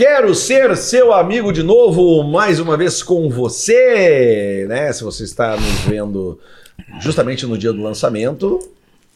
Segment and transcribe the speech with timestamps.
[0.00, 4.90] Quero ser seu amigo de novo, mais uma vez com você, né?
[4.94, 6.38] Se você está nos vendo
[6.98, 8.58] justamente no dia do lançamento,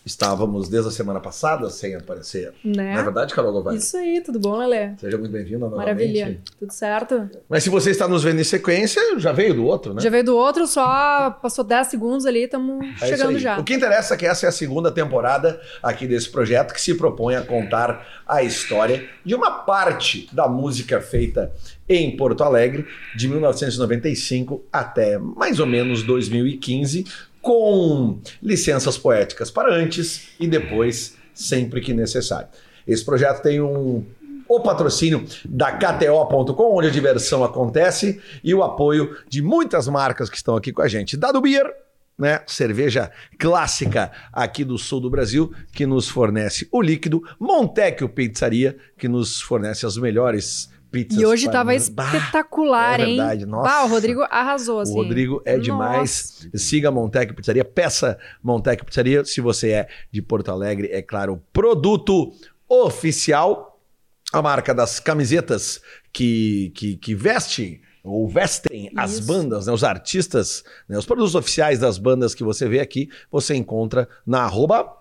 [0.05, 2.53] Estávamos desde a semana passada sem aparecer.
[2.63, 2.93] Né?
[2.93, 3.79] Não é verdade, Carol Govari?
[3.79, 4.91] Isso aí, tudo bom, Lelê?
[4.99, 5.87] Seja muito bem-vinda novamente.
[5.87, 6.41] Maravilha.
[6.59, 7.31] Tudo certo?
[7.49, 10.03] Mas se você está nos vendo em sequência, já veio do outro, né?
[10.03, 13.59] Já veio do outro, só passou 10 segundos ali, estamos É chegando já.
[13.59, 16.95] O que interessa é que essa é a segunda temporada aqui desse projeto que se
[16.95, 21.51] propõe a contar a história de uma parte da música feita
[21.89, 22.87] em Porto Alegre
[23.17, 27.05] de 1995 até mais ou menos 2015,
[27.45, 32.49] com licenças poéticas para antes e depois, sempre que necessário.
[32.89, 34.05] Esse projeto tem um
[34.49, 40.37] o patrocínio da KTO.com, onde a diversão acontece, e o apoio de muitas marcas que
[40.37, 41.17] estão aqui com a gente.
[41.17, 41.71] Dado Beer,
[42.19, 42.41] né?
[42.47, 47.23] Cerveja clássica aqui do sul do Brasil, que nos fornece o líquido.
[47.39, 50.71] Montecchio Pizzaria, que nos fornece as melhores
[51.03, 51.21] pizzas.
[51.21, 53.17] E hoje para- tava Bah, espetacular, é hein?
[53.17, 53.71] verdade, nossa.
[53.71, 54.93] Ah, o Rodrigo arrasou, assim.
[54.93, 56.49] O Rodrigo é demais.
[56.55, 59.25] Siga a Montec Pizzaria, peça Montec Pizzaria.
[59.25, 62.33] Se você é de Porto Alegre, é claro, produto
[62.69, 63.73] oficial.
[64.33, 65.81] A marca das camisetas
[66.13, 69.27] que, que, que veste ou vestem as Isso.
[69.29, 73.55] bandas, né, os artistas, né, os produtos oficiais das bandas que você vê aqui, você
[73.55, 74.93] encontra na arroba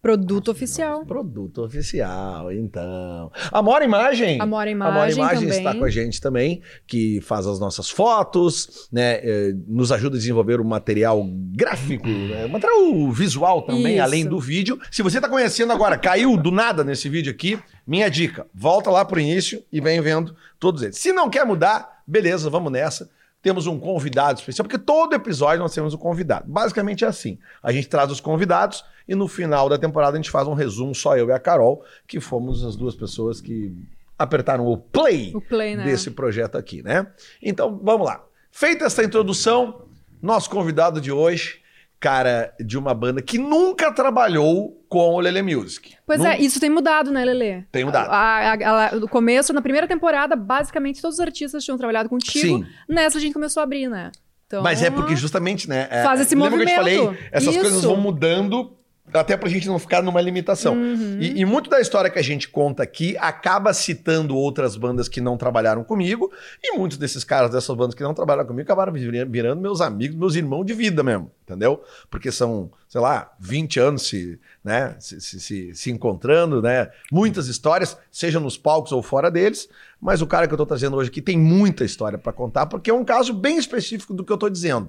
[0.00, 1.04] Produto oficial.
[1.04, 3.32] Produto oficial, então.
[3.50, 4.40] Amora Imagem.
[4.40, 5.58] Amora Amora Imagem Imagem também.
[5.58, 9.18] está com a gente também, que faz as nossas fotos, né?
[9.22, 14.02] eh, nos ajuda a desenvolver o material gráfico, né, material visual também, Isso.
[14.02, 14.78] além do vídeo.
[14.90, 19.04] Se você está conhecendo agora, caiu do nada nesse vídeo aqui, minha dica, volta lá
[19.04, 20.96] pro início e vem vendo todos eles.
[20.98, 23.10] Se não quer mudar, beleza, vamos nessa.
[23.40, 26.50] Temos um convidado especial, porque todo episódio nós temos um convidado.
[26.50, 30.30] Basicamente é assim: a gente traz os convidados e no final da temporada a gente
[30.30, 33.74] faz um resumo, só eu e a Carol, que fomos as duas pessoas que
[34.18, 35.84] apertaram o play, O play, né?
[35.84, 37.06] desse projeto aqui, né?
[37.40, 38.24] Então vamos lá.
[38.50, 39.82] Feita essa introdução,
[40.20, 41.60] nosso convidado de hoje,
[42.00, 45.94] cara de uma banda que nunca trabalhou com o Lele Music.
[46.06, 47.62] Pois é, isso tem mudado, né, Lelê?
[47.70, 48.10] Tem mudado.
[48.10, 52.58] A- a- a- no começo, na primeira temporada, basicamente todos os artistas tinham trabalhado contigo.
[52.58, 52.66] Sim.
[52.88, 54.10] Nessa a gente começou a abrir, né?
[54.46, 55.86] Então, Mas é porque justamente, né?
[55.90, 57.04] é- Faz esse lembra que eu te movimento.
[57.06, 57.18] falei?
[57.30, 57.60] Essas Isso.
[57.60, 58.77] coisas vão mudando
[59.12, 60.74] até pra gente não ficar numa limitação.
[60.74, 61.18] Uhum.
[61.20, 65.20] E, e muito da história que a gente conta aqui acaba citando outras bandas que
[65.20, 66.30] não trabalharam comigo.
[66.62, 70.16] E muitos desses caras dessas bandas que não trabalharam comigo acabaram vir- virando meus amigos,
[70.16, 71.82] meus irmãos de vida mesmo, entendeu?
[72.10, 76.88] Porque são, sei lá, 20 anos se, né, se, se, se- se encontrando, né?
[77.10, 79.68] Muitas histórias, seja nos palcos ou fora deles.
[80.00, 82.88] Mas o cara que eu tô trazendo hoje aqui tem muita história para contar, porque
[82.88, 84.88] é um caso bem específico do que eu tô dizendo.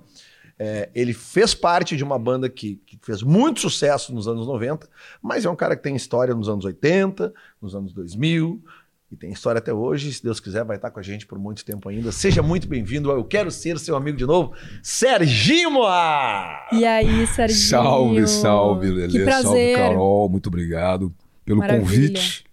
[0.62, 4.90] É, ele fez parte de uma banda que, que fez muito sucesso nos anos 90,
[5.22, 8.62] mas é um cara que tem história nos anos 80, nos anos 2000,
[9.10, 10.12] e tem história até hoje.
[10.14, 12.12] Se Deus quiser, vai estar com a gente por muito tempo ainda.
[12.12, 13.10] Seja muito bem-vindo.
[13.10, 14.54] ao Eu quero ser seu amigo de novo,
[14.84, 16.68] Serginho Moá!
[16.74, 17.60] E aí, Serginho?
[17.60, 19.24] Salve, salve, Que Lelê.
[19.24, 19.44] prazer.
[19.44, 20.30] Salve, Carol.
[20.30, 21.14] Muito obrigado
[21.46, 22.08] pelo Maravilha.
[22.10, 22.44] convite.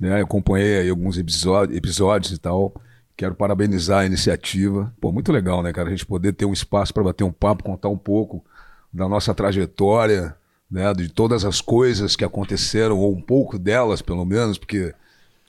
[0.00, 0.20] Né?
[0.20, 2.72] Eu acompanhei aí alguns episódios, episódios e tal.
[3.16, 4.92] Quero parabenizar a iniciativa.
[5.00, 5.88] Pô, muito legal, né, cara?
[5.88, 8.44] A gente poder ter um espaço para bater um papo, contar um pouco
[8.92, 10.36] da nossa trajetória,
[10.70, 10.92] né?
[10.92, 14.94] De todas as coisas que aconteceram, ou um pouco delas, pelo menos, porque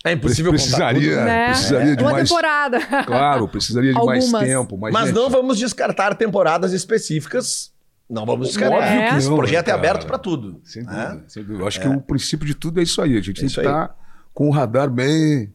[0.05, 1.47] É impossível precisaria, contar tudo, né?
[1.47, 1.49] Né?
[1.49, 2.29] precisaria de Uma mais.
[2.29, 2.79] temporada.
[3.05, 4.47] Claro, precisaria de mais Algumas.
[4.47, 4.77] tempo.
[4.77, 7.73] Mas, Mas gente, não vamos descartar temporadas específicas.
[8.09, 8.77] Não vamos descartar.
[8.77, 9.77] Óbvio que Esse projeto é cara.
[9.77, 10.61] aberto para tudo.
[10.63, 11.07] Sem né?
[11.09, 11.63] dúvida, sem dúvida.
[11.63, 13.17] Eu acho que o princípio de tudo é isso aí.
[13.17, 13.93] A gente É tem que estar
[14.33, 15.53] com o radar bem,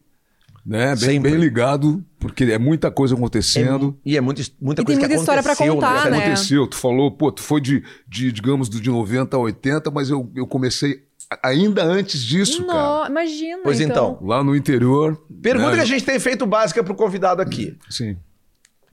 [0.65, 1.31] né, bem, Sempre.
[1.31, 3.97] bem ligado, porque é muita coisa acontecendo.
[4.05, 6.17] E é muita, muita E tem coisa que muita história pra aconteceu, contar, né?
[6.17, 10.09] aconteceu, tu falou, pô, tu foi de, de, digamos, do de 90 a 80, mas
[10.09, 11.03] eu, eu comecei
[11.41, 12.79] ainda antes disso, cara.
[12.79, 13.61] Não, imagina.
[13.63, 14.17] Pois então.
[14.21, 15.19] Lá no interior.
[15.41, 15.75] Pergunta né?
[15.75, 17.77] que a gente tem feito básica pro convidado aqui.
[17.89, 18.17] Sim,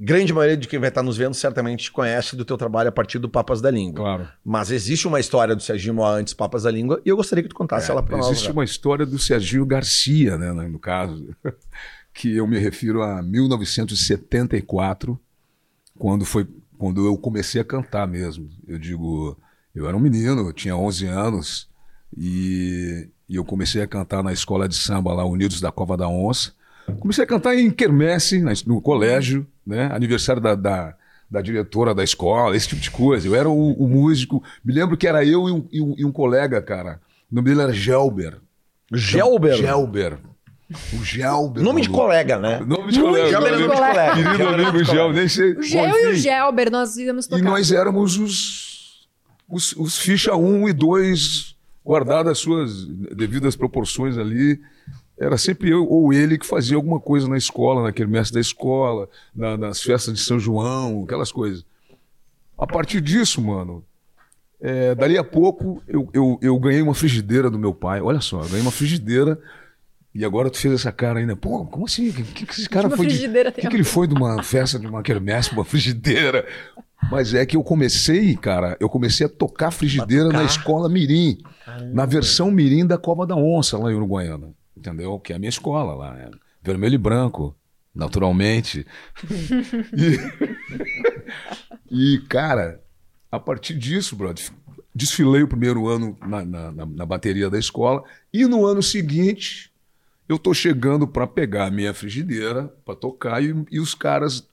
[0.02, 2.92] Grande maioria de quem vai estar nos vendo certamente te conhece do teu trabalho a
[2.92, 4.02] partir do Papas da Língua.
[4.02, 4.28] claro.
[4.42, 7.50] Mas existe uma história do Serginho Moá antes Papas da Língua e eu gostaria que
[7.50, 8.28] tu contasse ela para nós.
[8.28, 8.52] É, Existe né?
[8.54, 11.36] uma história do Serginho Garcia, né, no caso,
[12.14, 15.20] que eu me refiro a 1974,
[15.98, 16.48] quando foi
[16.80, 18.48] quando eu comecei a cantar mesmo.
[18.66, 19.36] Eu digo,
[19.74, 21.68] eu era um menino, eu tinha 11 anos
[22.16, 26.08] e, e eu comecei a cantar na escola de samba lá Unidos da Cova da
[26.08, 26.54] Onça.
[26.98, 30.94] Comecei a cantar em quermesse, no colégio, né, aniversário da, da
[31.30, 33.24] da diretora da escola, esse tipo de coisa.
[33.28, 34.42] Eu era o, o músico.
[34.64, 37.00] Me lembro que era eu e um, e um- e um colega, cara.
[37.30, 38.38] O nome dele era Gelber.
[38.92, 39.54] Gelber.
[39.56, 40.18] Gelber.
[40.92, 41.62] O Gelber.
[41.62, 42.58] Nome de colega, né?
[42.66, 43.28] Nome de colega.
[43.28, 44.14] Gelber é nome de colega.
[44.14, 45.18] Querido Gelber amigo de Gel, colega.
[45.20, 45.52] nem sei.
[45.52, 46.14] O Gel Bom, e o.
[46.16, 47.40] Gelber, nós íamos tocar.
[47.40, 49.08] E nós éramos os,
[49.48, 51.54] os, os ficha 1 e 2,
[51.86, 54.60] guardadas as suas devidas proporções ali.
[55.20, 59.08] Era sempre eu ou ele que fazia alguma coisa na escola, naquele mestre da escola,
[59.34, 61.64] na- nas festas de São João, aquelas coisas.
[62.58, 63.84] A partir disso, mano,
[64.60, 68.00] é, dali a pouco eu, eu, eu ganhei uma frigideira do meu pai.
[68.00, 69.38] Olha só, eu ganhei uma frigideira.
[70.12, 71.36] E agora tu fez essa cara ainda.
[71.36, 72.08] Pô, como assim?
[72.08, 73.12] O que, que, que esse cara Uma foi de.
[73.14, 76.44] frigideira O que, que ele foi de uma festa de uma quermesse, uma frigideira?
[77.10, 81.38] Mas é que eu comecei, cara, eu comecei a tocar frigideira na escola Mirim,
[81.92, 84.52] na versão Mirim da Cova da Onça, lá em Uruguaiana.
[84.80, 85.20] Entendeu?
[85.20, 86.18] Que é a minha escola lá.
[86.18, 86.30] é
[86.62, 87.54] vermelho e branco,
[87.94, 88.86] naturalmente.
[91.90, 92.82] E, e, cara,
[93.30, 94.50] a partir disso, brother,
[94.94, 98.02] desfilei o primeiro ano na, na, na- bateria da escola.
[98.32, 99.70] E no ano seguinte,
[100.26, 104.48] eu tô chegando para pegar a minha frigideira para tocar e, e os caras.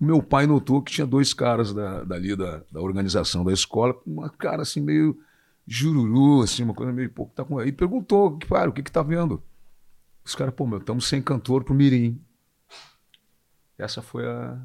[0.00, 4.10] Meu pai notou que tinha dois caras da, dali da, da organização da escola, com
[4.10, 5.18] uma cara assim meio
[5.66, 9.02] jururu, assim, uma coisa meio pouco tá com aí perguntou, cara, o que que tá
[9.02, 9.42] vendo?
[10.28, 12.20] Os caras, pô, meu, estamos sem cantor pro Mirim.
[13.78, 14.60] Essa foi a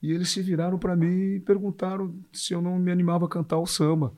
[0.00, 3.58] e eles se viraram para mim e perguntaram se eu não me animava a cantar
[3.58, 4.14] o samba.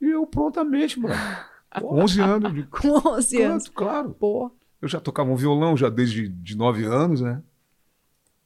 [0.00, 1.14] E eu prontamente, mano.
[1.82, 3.64] 11 anos, digo, Com 11 anos.
[3.64, 4.10] canto, claro.
[4.10, 4.52] Pô.
[4.80, 7.42] Eu já tocava um violão já desde de 9 anos, né?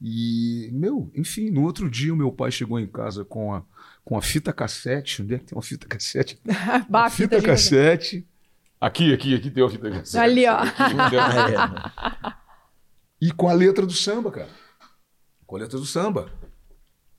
[0.00, 3.62] E, meu, enfim, no outro dia o meu pai chegou em casa com a,
[4.02, 5.20] com a fita cassete.
[5.20, 6.40] Onde é que tem uma fita cassete?
[6.88, 7.46] Bah, fita gigante.
[7.46, 8.26] cassete.
[8.84, 10.18] Aqui, aqui, aqui tem fita cassete.
[10.18, 10.58] Ali, ó.
[10.58, 12.34] Aqui.
[13.18, 14.50] E com a letra do samba, cara.
[15.46, 16.30] Com a letra do samba.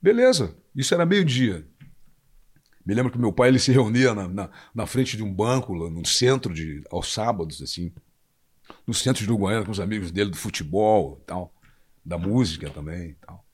[0.00, 0.56] Beleza.
[0.76, 1.66] Isso era meio-dia.
[2.86, 5.74] Me lembro que meu pai ele se reunia na, na, na frente de um banco,
[5.74, 7.92] lá no centro, de, aos sábados, assim.
[8.86, 11.52] No centro de Uruguaiana, com os amigos dele do futebol e tal.
[12.04, 13.44] Da música também e tal.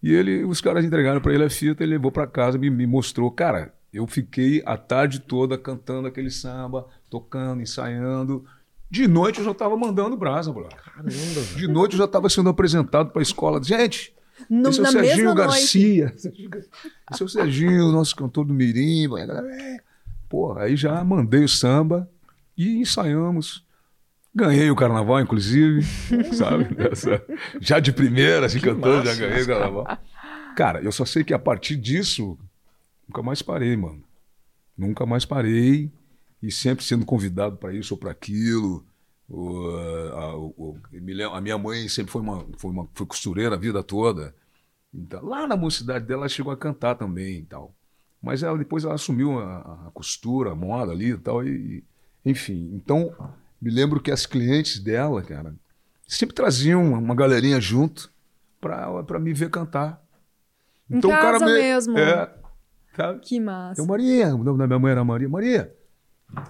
[0.00, 2.70] E ele, os caras entregaram para ele a fita, ele levou para casa e me,
[2.70, 3.32] me mostrou.
[3.32, 8.44] Cara, eu fiquei a tarde toda cantando aquele samba, tocando, ensaiando.
[8.90, 10.76] De noite eu já estava mandando brasa, brother.
[10.82, 11.56] Caramba, velho.
[11.56, 13.62] De noite eu já estava sendo apresentado para a escola.
[13.62, 14.14] Gente,
[14.48, 15.48] No- esse é o Serginho mesma noite.
[15.48, 16.14] Garcia.
[17.10, 19.06] Esse é o Serginho, nosso cantor do Mirim.
[19.18, 19.78] É.
[20.28, 22.08] Pô, aí já mandei o samba
[22.56, 23.64] e ensaiamos.
[24.34, 25.82] Ganhei o carnaval, inclusive,
[26.32, 26.68] sabe?
[26.90, 27.20] Essa-
[27.60, 29.98] já de primeira, assim, cantando, já ganhei o carnaval.
[30.56, 32.38] Cara, eu só sei que a partir disso,
[33.08, 34.02] nunca mais parei, mano.
[34.76, 35.90] Nunca mais parei
[36.42, 38.84] e sempre sendo convidado para isso ou para aquilo.
[39.28, 39.68] O,
[40.14, 44.34] a, o- me minha mãe sempre foi uma, foi uma foi costureira a vida toda.
[44.92, 47.74] Então, lá na mocidade dela, ela chegou a cantar também e tal.
[48.22, 51.44] Mas ela depois ela assumiu a, a costura, a moda ali e tal.
[51.46, 51.84] E,
[52.24, 53.14] enfim, então
[53.60, 55.54] me lembro que as clientes dela, cara,
[56.06, 58.10] sempre traziam uma galerinha junto
[58.60, 60.02] pra, pra me ver cantar.
[60.90, 61.98] Em casa mesmo.
[61.98, 62.34] É,
[62.96, 63.20] sabe?
[63.20, 63.72] Que massa.
[63.82, 65.28] Então, Maria, o nome da minha mãe era Maria.
[65.28, 65.76] Maria,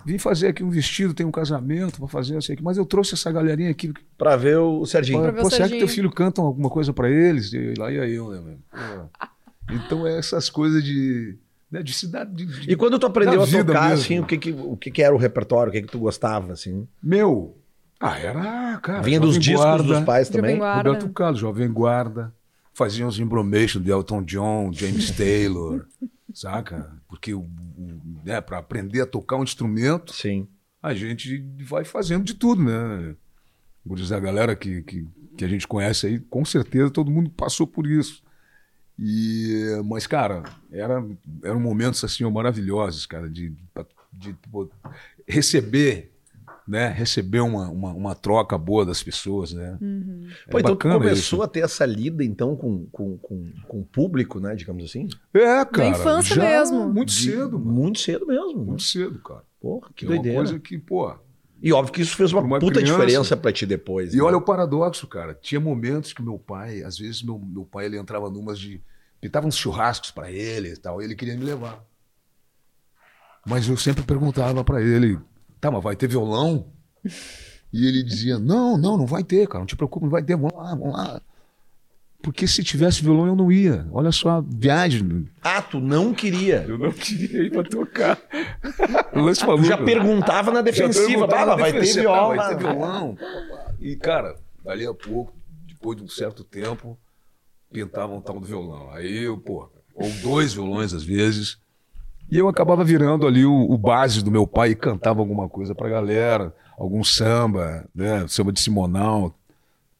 [0.04, 2.76] vim fazer aqui um vestido, tem um casamento pra fazer, não sei o que, mas
[2.76, 3.92] eu trouxe essa galerinha aqui.
[4.16, 5.20] Pra ver o Serginho.
[5.22, 7.52] Pra ver o Pô, será que teu filho canta alguma coisa pra eles?
[7.52, 8.58] E lá ia eu, né, meu?
[8.70, 9.28] Pô.
[9.70, 11.36] Então, é essas coisas de,
[11.70, 12.32] né, de cidade.
[12.34, 14.02] de- de- E quando tu aprendeu a tocar, mesmo.
[14.02, 15.68] assim, o que que, o que que era o repertório?
[15.68, 16.88] O que que tu gostava, assim?
[17.02, 17.54] Meu,
[18.00, 19.02] ah, era, cara.
[19.02, 20.56] Vinha dos discos Guarda, dos pais também?
[20.58, 22.32] Roberto Carlos, Jovem Guarda.
[22.72, 25.84] Fazia uns embromation de Elton John, James Taylor,
[26.32, 27.00] saca?
[27.08, 30.48] Porque o, o- né, para aprender a tocar um instrumento, Sim.
[30.82, 33.14] a gente vai fazendo de tudo, né?
[33.84, 35.06] Vou dizer, a galera que, que,
[35.36, 38.22] que a gente conhece aí, com certeza todo mundo passou por isso.
[38.98, 40.42] E, mas, cara,
[40.72, 41.02] era,
[41.44, 43.54] eram momentos assim maravilhosos, cara, de,
[44.12, 44.68] de, pô,
[45.26, 46.12] receber,
[46.68, 46.88] né?
[46.88, 49.78] Receber uma, uma, uma troca boa das pessoas, né?
[50.46, 51.42] É Pô, então começou isso.
[51.42, 54.54] a ter essa lida, então, com, com, com, com o público, né?
[54.54, 55.08] Digamos assim?
[55.32, 55.88] É, cara.
[55.88, 56.88] infância já mesmo.
[56.92, 57.72] Muito De- cedo, mano.
[57.72, 58.64] Muito cedo mesmo.
[58.64, 59.42] Muito cedo, cara.
[59.60, 60.36] Porra, que é uma doideira.
[60.38, 61.12] coisa que, pô,
[61.62, 62.92] E óbvio que isso fez uma, uma puta criança.
[62.92, 64.12] diferença pra ti depois.
[64.12, 64.22] E né?
[64.22, 65.34] olha o paradoxo, cara.
[65.34, 68.80] Tinha momentos que meu pai, às vezes meu, meu pai ele entrava numas de.
[69.20, 71.82] Pitava uns churrascos pra ele e tal, e ele queria me levar.
[73.46, 75.18] Mas eu sempre perguntava pra ele:
[75.60, 76.66] tá, mas vai ter violão?
[77.72, 80.36] E ele dizia: não, não, não vai ter, cara, não te preocupe, não vai ter,
[80.36, 81.20] vamos lá, vamos lá.
[82.20, 83.86] Porque se tivesse violão eu não ia.
[83.92, 85.28] Olha só a viagem.
[85.40, 86.64] Ah, tu não queria.
[86.66, 88.18] Eu não queria ir pra tocar.
[89.14, 89.64] Lance maluco.
[89.64, 91.06] já perguntava na Já defensiva.
[91.06, 92.34] perguntava vai ter viola.
[92.36, 93.16] Vai ter violão.
[93.80, 95.32] E, cara, dali a pouco,
[95.66, 96.98] depois de um certo tempo,
[97.72, 98.90] pintavam um tal do violão.
[98.90, 101.58] Aí eu, pô, ou dois violões às vezes.
[102.30, 105.74] E eu acabava virando ali o, o base do meu pai e cantava alguma coisa
[105.74, 108.26] pra galera, algum samba, né?
[108.28, 109.34] Samba de Simonal,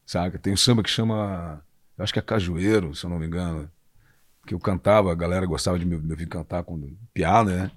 [0.05, 0.37] saca?
[0.37, 1.61] Tem um samba que chama,
[1.97, 3.69] acho que é Cajueiro, se eu não me engano.
[4.45, 6.79] Que eu cantava, a galera gostava de me, me ouvir cantar com
[7.13, 7.71] piano, né?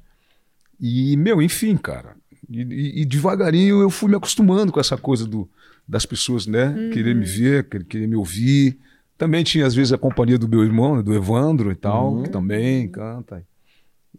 [0.81, 2.17] E, meu, enfim, cara.
[2.51, 5.49] E, e- e devagarinho eu fui me acostumando com essa coisa do,
[5.89, 6.91] das pessoas, né?
[6.93, 8.79] Querer me ver, querer, querer me ouvir.
[9.17, 12.31] Também tinha, às vezes, a companhia do meu irmão, né, do Evandro e tal, que
[12.31, 13.45] também canta.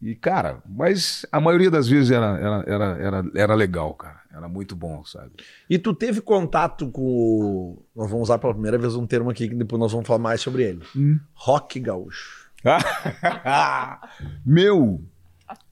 [0.03, 4.21] E, cara, mas a maioria das vezes era, era, era, era, era legal, cara.
[4.29, 5.31] Era muito bom, sabe?
[5.69, 7.81] E tu teve contato com.
[7.95, 10.41] Nós vamos usar pela primeira vez um termo aqui que depois nós vamos falar mais
[10.41, 10.83] sobre ele.
[10.93, 11.19] Hum.
[11.33, 12.49] Rock gaúcho.
[14.45, 15.01] Meu,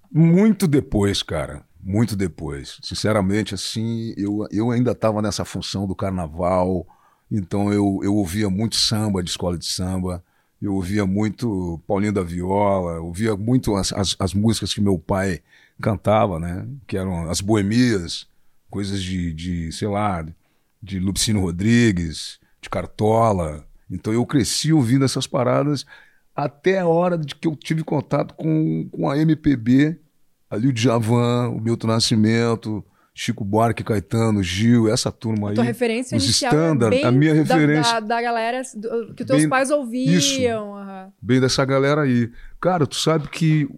[0.09, 1.63] muito depois, cara.
[1.83, 2.77] Muito depois.
[2.81, 6.88] Sinceramente, assim, eu, eu ainda estava nessa função do carnaval,
[7.29, 10.23] então eu, eu ouvia muito samba de escola de samba,
[10.62, 15.41] eu ouvia muito Paulinho da Viola, ouvia muito as, as, as músicas que meu pai
[15.82, 16.68] cantava, né?
[16.86, 18.27] Que eram as boemias,
[18.70, 20.24] coisas de, de sei lá,
[20.82, 23.65] de Lupicino Rodrigues, de Cartola.
[23.89, 25.86] Então eu cresci ouvindo essas paradas
[26.36, 30.00] até a hora de que eu tive contato com, com a MPB,
[30.50, 35.56] ali o Djavan, o Milton Nascimento, Chico Buarque, Caetano, Gil, essa turma aí.
[35.56, 39.13] Tua referência os inicial é standard, bem a minha da- referência Da, da galera do-
[39.13, 40.13] que teus Bem- pais ouviam.
[40.13, 40.39] isso.
[40.48, 41.12] aham.
[41.22, 42.32] bem dessa galera aí.
[42.60, 43.70] Cara, tu sabe que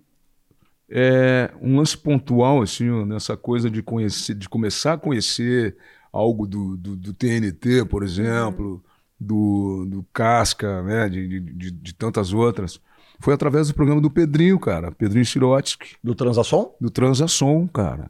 [0.89, 5.75] é um lance pontual, assim, nessa coisa de conhecer, de começar a conhecer
[6.11, 8.83] algo do, do, do TNT, por exemplo,
[9.19, 12.79] do, do Casca, né, de, de, de, de tantas outras,
[13.19, 16.75] foi através do programa do Pedrinho, cara, Pedrinho Sirotsky, Do Transação?
[16.79, 18.09] do Transação, cara.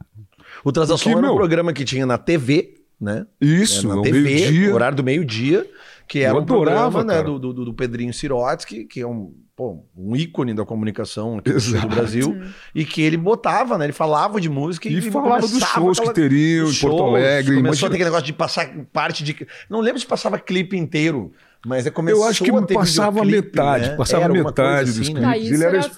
[0.62, 3.26] O Transação era um meu- programa que tinha na TV, né?
[3.40, 4.74] Isso, é na o TV, meio-dia.
[4.74, 5.66] horário do meio-dia,
[6.06, 9.32] que era Eu um adorava, programa né, do, do, do Pedrinho Sirotsky, que é um,
[9.56, 11.88] pô, um ícone da comunicação aqui do.
[11.88, 12.42] Brasil,
[12.74, 13.86] e que ele botava, né?
[13.86, 17.02] Ele falava de música e, E falava dos shows que aquela- teriam os em Porto
[17.02, 17.56] Alegre.
[17.56, 19.46] Começou Imagina- a ter aquele negócio de passar parte de.
[19.68, 21.32] Não lembro se passava clipe inteiro,
[21.66, 23.96] mas é começou Eu acho que passava metade, né?
[23.96, 25.22] passava Era metade coisa dos assim, clipes.
[25.30, 25.90] Tá, isso Ele era era,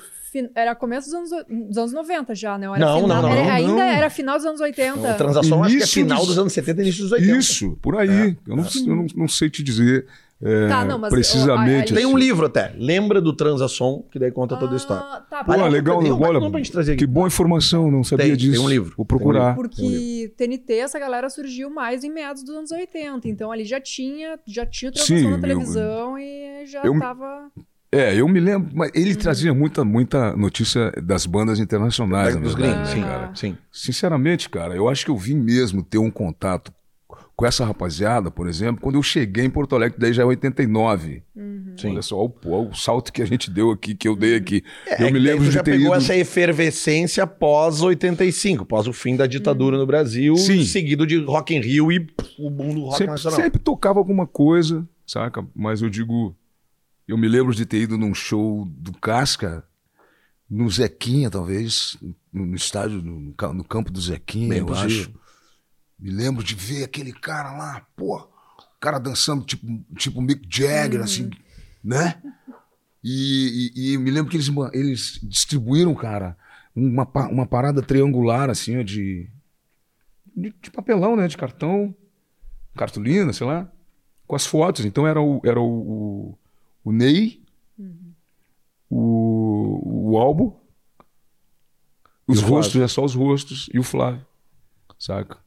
[0.55, 2.67] era começo dos anos, dos anos 90 já, né?
[2.67, 3.81] Era Não, final- não, não, era- não, Ainda não.
[3.83, 4.99] era final dos anos 80.
[4.99, 7.39] O Transação acho que é Início final dos- dos anos 70 início dos 80.
[7.39, 8.37] Isso, por aí.
[8.47, 10.07] Eu, não, eu não, não sei te dizer
[10.43, 11.95] é, Tá, não, mas, precisamente.
[11.95, 12.19] ó, Tem um assim.
[12.19, 12.75] livro até.
[12.77, 15.03] Lembra do Transação, que daí conta toda a história.
[15.03, 16.97] Ah, tá, Pô, Aliás, legal, tem um olha, aqui.
[16.97, 18.53] que boa informação, não sabia Tem, disso.
[18.53, 19.55] tem um livro, Vou tem um procurar.
[19.55, 23.27] Porque TNT, essa galera surgiu mais em meados dos anos 80.
[23.29, 27.51] Então ali já tinha, já tinha Sim, transmissão eu- na televisão e já eu- tava.
[27.93, 29.17] É, eu me lembro, mas ele Uhum.
[29.19, 33.31] trazia muita, muita notícia das bandas internacionais, na dos gringos, né, sim, cara?
[33.35, 33.57] sim.
[33.71, 36.73] Sinceramente, cara, eu acho que eu vim mesmo ter um contato
[37.37, 41.23] com essa rapaziada, por exemplo, quando eu cheguei em Porto Alegre, daí já é 89.
[41.77, 41.91] sim.
[41.91, 42.35] Olha só o,
[42.71, 44.65] o salto que a gente deu aqui, que eu dei aqui.
[44.87, 45.97] É, eu é me lembro de já ter pegou ido...
[45.97, 50.65] essa efervescência pós 85, pós o fim da ditadura no Brasil, Sim.
[50.65, 53.39] seguido de Rock in Rio e pff, o boom do rock sempre, nacional.
[53.41, 55.47] sempre tocava alguma coisa, saca?
[55.55, 56.35] Mas eu digo,
[57.07, 59.65] eu me lembro de ter ido num show do Casca,
[60.49, 61.97] no Zequinha, talvez,
[62.33, 65.03] no, no estádio, no, no campo do Zequinha, Bem eu possível.
[65.13, 65.15] acho.
[65.99, 71.01] Me lembro de ver aquele cara lá, pô, o cara dançando tipo, tipo Mick Jagger,
[71.01, 71.31] assim,
[71.83, 72.21] né?
[73.03, 76.37] E, e- e me lembro que eles, eles distribuíram, cara,
[76.75, 79.29] uma, uma parada triangular, assim, ó, de,
[80.37, 81.27] de, de papelão, né?
[81.29, 81.95] De cartão,
[82.77, 83.71] cartolina, sei lá,
[84.27, 84.85] com as fotos.
[84.85, 85.65] Então era o, era o,
[86.33, 86.39] o,
[86.97, 87.41] o Ney,
[88.91, 90.61] o, o Albo,
[92.27, 92.57] os E Flávio.
[92.57, 94.21] rostos, é só os rostos, e o Flávio,
[94.99, 95.39] saca?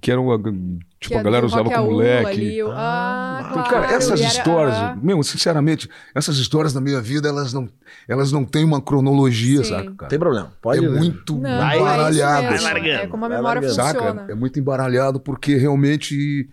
[0.00, 0.52] Que eram, a- tipo,
[1.00, 2.26] que a é galera usava como moleque.
[2.28, 6.80] ali, o- ah, Então, claro, cara, essas era- histórias, ah, meu, sinceramente, essas histórias na
[6.82, 7.66] minha vida, elas não,
[8.06, 9.70] elas não têm uma cronologia, Sim.
[9.70, 10.10] saca, cara?
[10.10, 12.62] Tem problema, pode é muito Não, é embaralhado.
[12.62, 13.92] largando, É como a memória funciona.
[13.92, 14.26] Saca?
[14.32, 16.48] É muito embaralhado porque realmente,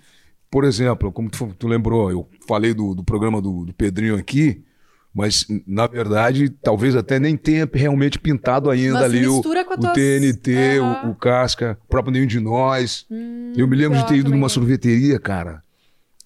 [0.54, 4.64] por exemplo, como tu, tu lembrou, eu falei do, do programa do, do Pedrinho aqui,
[5.12, 9.94] mas na verdade talvez até nem tenha realmente pintado ainda Mas ali o, o tuas-
[9.94, 13.06] TNT, o- o, Casca, o próprio Nenhum de Nós.
[13.10, 14.40] Hum, eu me lembro de ter ido também.
[14.40, 15.64] numa sorveteria, cara.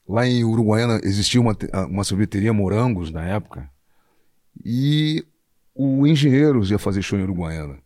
[0.08, 1.56] Lá em Uruguaiana existia uma,
[1.90, 3.70] uma sorveteria Morangos na época.
[4.64, 5.24] E
[5.76, 7.78] o Engenheiros ia fazer show em Uruguaiana.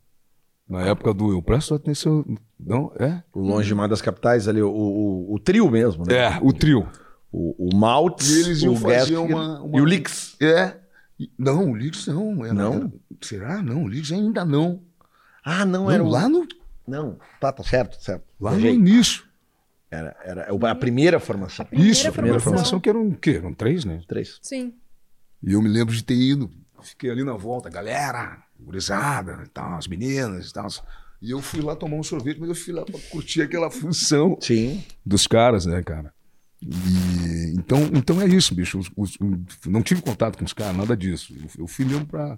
[0.71, 2.23] Na época do Eu Presto Atenção.
[2.59, 3.21] Não, é?
[3.33, 6.15] O Longe demais das capitais ali, o, o, o trio mesmo, né?
[6.15, 6.87] É, o trio.
[7.31, 10.37] O, o Maltz, E eles iam o fazer uma- uma- e o Lix.
[10.41, 10.77] É.
[11.37, 12.43] Não, o Leeds não.
[12.45, 12.73] Era- Não?
[12.73, 13.61] era- será?
[13.61, 14.81] Não, o Leeds ainda não.
[15.43, 16.47] Ah, não, Não, era lá no,
[16.87, 18.23] Não, tá, tá certo, certo.
[18.39, 19.23] lá no início.
[19.89, 21.65] Era, era a primeira formação.
[21.65, 22.63] Primeira Isso, a primeira formação.
[22.65, 23.31] formação que eram o quê?
[23.31, 24.01] Eram três, né?
[24.07, 24.39] Três.
[24.41, 24.73] Sim.
[25.43, 26.49] E eu me lembro de ter ido.
[26.81, 30.67] Fiquei ali na volta, galera, gurizada, e tal, as meninas e tal.
[31.21, 34.37] E eu fui lá tomar um sorvete, mas eu fui lá pra curtir aquela função
[34.41, 34.83] Sim.
[35.05, 36.13] dos caras, né, cara?
[36.61, 38.79] E, então, então é isso, bicho.
[38.79, 39.17] Os- os-
[39.67, 41.33] não tive contato com os caras, nada disso.
[41.35, 42.37] Eu, eu fui mesmo pra,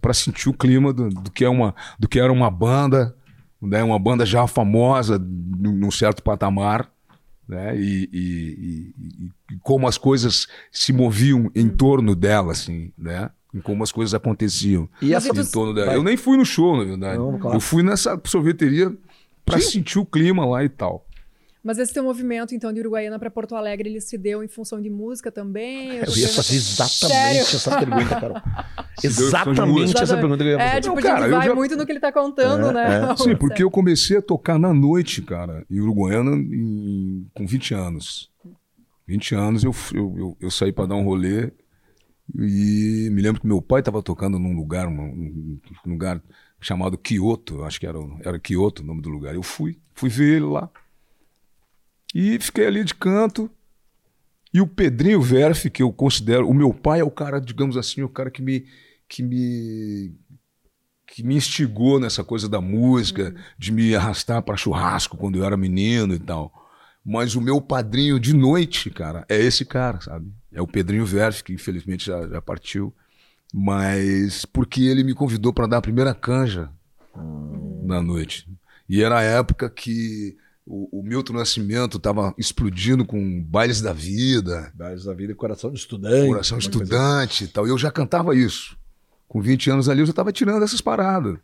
[0.00, 3.14] para sentir o clima do, do, que é uma, do que era uma banda,
[3.60, 3.82] né?
[3.82, 6.90] uma banda já famosa num certo patamar.
[7.46, 7.78] Né?
[7.80, 13.30] E, e, e como as coisas se moviam em torno dela, assim, né?
[13.54, 15.94] Em como as coisas aconteciam E essa- em torno dela.
[15.94, 17.18] Eu nem fui no show, na verdade.
[17.18, 17.56] Não, claro.
[17.56, 18.94] Eu fui nessa sorveteria
[19.44, 21.04] para sentir o clima lá e tal.
[21.64, 24.80] Mas esse teu movimento, então, de Uruguaiana para Porto Alegre, ele se deu em função
[24.80, 25.96] de música também?
[25.96, 27.40] Eu ia fazer exatamente Sério?
[27.40, 28.36] essa pergunta, Carol.
[29.02, 30.76] Exatamente essa pergunta que eu ia fazer.
[30.76, 32.68] É, tipo, Não, a cara, gente eu vai já- muito no que ele tá contando,
[32.68, 33.12] É, né?
[33.12, 33.16] é.
[33.18, 38.30] Sim, porque eu comecei a tocar na noite, cara, em Uruguaiana em- com 20 anos.
[39.06, 41.50] 20 anos eu, eu, eu, eu saí para dar um rolê
[42.34, 46.22] e me lembro que meu pai estava tocando num lugar, um um lugar
[46.60, 49.34] chamado Kyoto, acho que era, era Kyoto o nome do lugar.
[49.34, 50.70] Eu fui, fui ver ele lá.
[52.14, 53.50] E fiquei ali de canto.
[54.52, 58.02] E o Pedrinho Verf, que eu considero, o meu pai é o cara, digamos assim,
[58.02, 58.66] o cara que me
[59.08, 60.14] que me
[61.06, 65.56] que me instigou nessa coisa da música, de me arrastar para churrasco quando eu era
[65.56, 66.52] menino e tal.
[67.04, 70.30] Mas o meu padrinho de noite, cara, é esse cara, sabe?
[70.52, 72.94] É o Pedrinho Verf, que infelizmente já, já partiu.
[73.52, 76.70] Mas porque ele me convidou para dar a primeira canja
[77.82, 78.48] na noite.
[78.88, 80.36] E era a época que
[80.66, 85.70] o, o Milton Nascimento estava explodindo com bailes da vida, Bailes da vida e coração
[85.72, 86.28] de estudante.
[86.28, 87.66] Coração Estudante e tal.
[87.66, 88.76] E eu já cantava isso.
[89.26, 91.38] Com 20 anos ali eu já estava tirando essas paradas.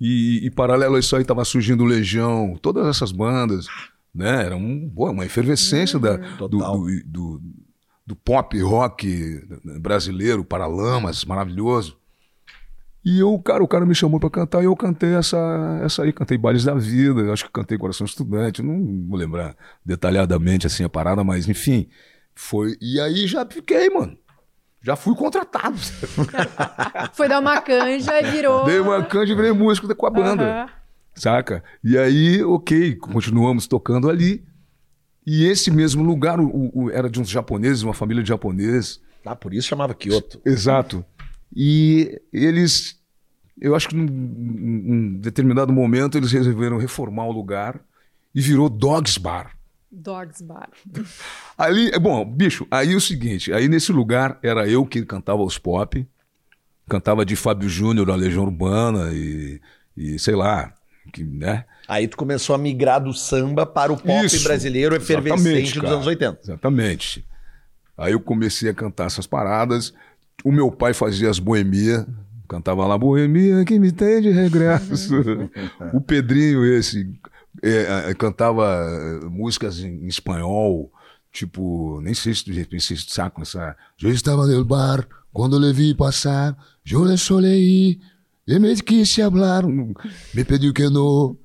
[0.00, 3.66] E, e paralelo a isso aí estava surgindo o Legião, todas essas bandas,
[4.12, 4.44] né?
[4.44, 7.42] Era um, boa, uma efervescência da, do, do, do,
[8.06, 9.42] do pop rock
[9.80, 11.96] brasileiro, Paralamas, maravilhoso.
[13.04, 15.38] E eu, cara, o cara me chamou para cantar e eu cantei essa,
[15.82, 20.66] essa aí, cantei Bailes da Vida, acho que cantei Coração Estudante, não vou lembrar detalhadamente
[20.66, 21.86] assim a parada, mas enfim,
[22.34, 22.76] foi.
[22.80, 24.16] E aí já fiquei, mano.
[24.82, 25.78] Já fui contratado.
[27.14, 28.66] Foi dar uma canja e virou.
[28.66, 30.44] Dei uma canja e virei músico com a banda.
[30.44, 30.68] Aham.
[31.14, 31.64] Saca?
[31.82, 34.44] E aí, ok, continuamos tocando ali.
[35.26, 39.00] E esse mesmo lugar o- o- era de uns japoneses, uma família de japoneses.
[39.24, 40.40] Ah, por isso chamava Kyoto.
[40.44, 41.04] Exato.
[41.56, 42.98] E eles,
[43.60, 47.80] eu acho que num, num determinado momento eles resolveram reformar o lugar
[48.34, 49.56] e virou Dogs Bar.
[49.90, 50.68] Dogs Bar.
[51.56, 55.42] Ali, é bom, bicho, aí é o seguinte, aí nesse lugar era eu que cantava
[55.42, 56.04] os pop,
[56.88, 59.60] cantava de Fábio Júnior, a Legião Urbana e,
[59.96, 60.74] e sei lá,
[61.12, 61.64] que, né?
[61.86, 64.44] Aí tu começou a migrar do samba para o pop Isso.
[64.44, 66.40] brasileiro efervescente dos anos 80.
[66.42, 67.24] Exatamente.
[67.96, 69.92] Aí eu comecei a cantar essas paradas.
[70.44, 72.04] O meu pai fazia as boemias,
[72.48, 75.14] cantava lá, boemia que me tem de regresso.
[75.92, 77.08] o Pedrinho, esse,
[77.62, 80.90] é, é, cantava é, músicas em, em espanhol,
[81.32, 83.76] tipo, nem sei se de repente vocês sacam essa.
[84.02, 86.56] Eu estava no bar, quando le vi passar,
[86.90, 88.00] eu le solei,
[88.46, 91.36] e me quis hablar, me pediu que não.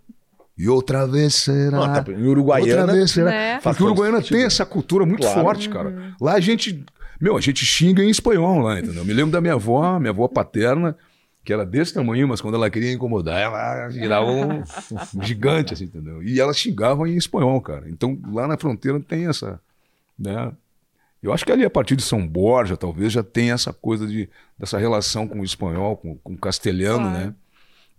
[0.58, 1.78] E outra vez será.
[1.78, 3.30] Não, tá, em Uruguaiana, Outra vez será.
[3.32, 3.60] Né?
[3.62, 5.42] Porque o Uruguaiana tem essa cultura muito Claro.
[5.42, 6.14] forte, cara.
[6.20, 6.84] Lá a gente.
[7.22, 9.04] Meu, a gente xinga em espanhol lá, entendeu?
[9.06, 10.96] Me lembro da minha avó, minha avó paterna,
[11.44, 14.60] que era desse tamanho, mas quando ela queria incomodar, ela virava um,
[15.16, 16.22] um gigante, assim, entendeu?
[16.24, 17.90] E ela xingava em espanhol, cara.
[17.90, 19.60] Então lá na fronteira tem essa.
[20.18, 20.52] Né?
[21.22, 24.30] Eu acho que ali a partir de São Borja, talvez, já tem essa coisa de,
[24.58, 27.34] dessa relação com o espanhol, com, com o castelhano, né?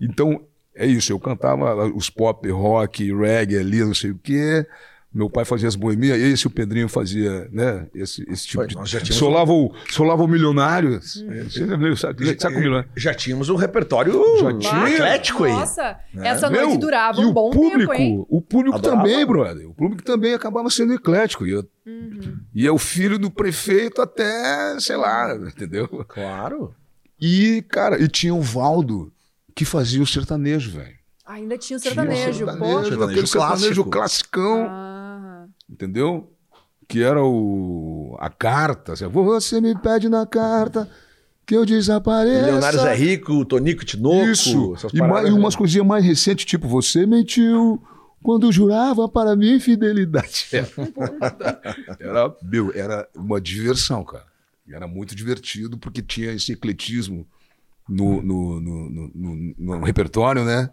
[0.00, 0.42] Então,
[0.74, 1.12] é isso.
[1.12, 4.66] Eu cantava os pop, rock, reggae ali, não sei o quê.
[5.12, 7.88] Meu pai fazia as boemias, esse o Pedrinho fazia, né?
[7.92, 8.74] Esse, esse tipo Foi, de.
[8.88, 11.00] já tínhamos Solava o, solava o milionário.
[11.02, 11.24] Você
[11.64, 12.88] lembra, sabe, sabe o milionário?
[12.96, 14.88] Já tínhamos um repertório Já tinha.
[14.88, 15.52] eclético aí.
[15.52, 18.24] Nossa, essa Meu, noite durava e um o bom público, tempo, hein?
[18.28, 19.02] O público Adorava.
[19.02, 19.68] também, brother.
[19.68, 21.44] O público também acabava sendo eclético.
[21.44, 22.38] E, eu- Uhum.
[22.54, 25.88] e é o filho do prefeito até, sei lá, entendeu?
[26.06, 26.72] Claro.
[27.20, 29.12] E, cara, e tinha o Valdo,
[29.56, 30.99] que fazia o sertanejo, velho.
[31.30, 32.52] Ainda tinha o Tinha o sertanejo, pô.
[32.52, 33.02] sertanejo.
[33.04, 33.90] aquele sertanejo clássico.
[33.90, 36.32] classicão, Ah, entendeu?
[36.88, 38.92] Que era o a carta.
[38.94, 40.88] assim, Você me pede na carta
[41.46, 42.46] que eu desapareça.
[42.46, 44.24] Leonardo Zé Rico, Tonico Tinoco.
[44.28, 44.74] Isso.
[44.92, 47.80] E, mais, e umas coisinhas mais recentes, tipo, você mentiu
[48.22, 50.48] quando jurava para mim fidelidade.
[51.98, 54.24] Era, meu, era uma diversão, cara.
[54.66, 57.26] E Era muito divertido porque tinha esse ecletismo
[57.88, 60.70] no, no, no, no- no- no repertório, né?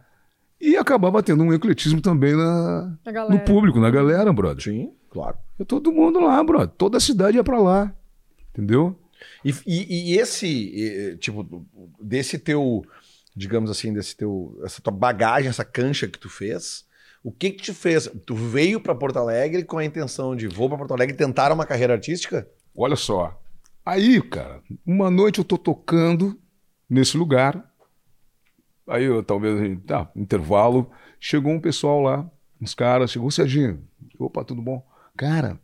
[0.60, 2.98] E acabava tendo um ecletismo também na,
[3.30, 4.64] no público, na galera, brother.
[4.64, 5.38] Sim, claro.
[5.60, 6.68] E todo mundo lá, brother.
[6.70, 7.94] Toda a cidade ia pra lá.
[8.52, 8.98] Entendeu?
[9.46, 11.66] E, e- e esse, tipo,
[12.02, 12.84] desse teu,
[13.36, 16.86] digamos assim, desse teu, essa tua bagagem, essa cancha que tu fez,
[17.24, 18.10] o que que te fez?
[18.26, 21.66] Tu veio pra Porto Alegre com a intenção de vou pra Porto Alegre tentar uma
[21.66, 22.48] carreira artística?
[22.76, 23.40] Olha só.
[23.86, 26.40] Aí, cara, uma noite eu tô tocando
[26.90, 27.67] nesse lugar.
[28.88, 32.30] Aí eu talvez, tá, intervalo, chegou um pessoal lá,
[32.62, 33.84] uns caras, chegou o Serginho.
[34.18, 34.86] Opa, tudo bom?
[35.16, 35.60] Cara,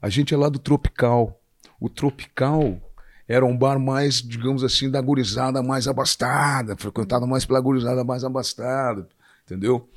[0.00, 1.40] a gente é lá do Tropical.
[1.78, 2.80] O Tropical
[3.28, 8.24] era um bar mais, digamos assim, da gurizada mais abastada, frequentado mais pela gurizada mais
[8.24, 9.08] abastada,
[9.44, 9.88] entendeu?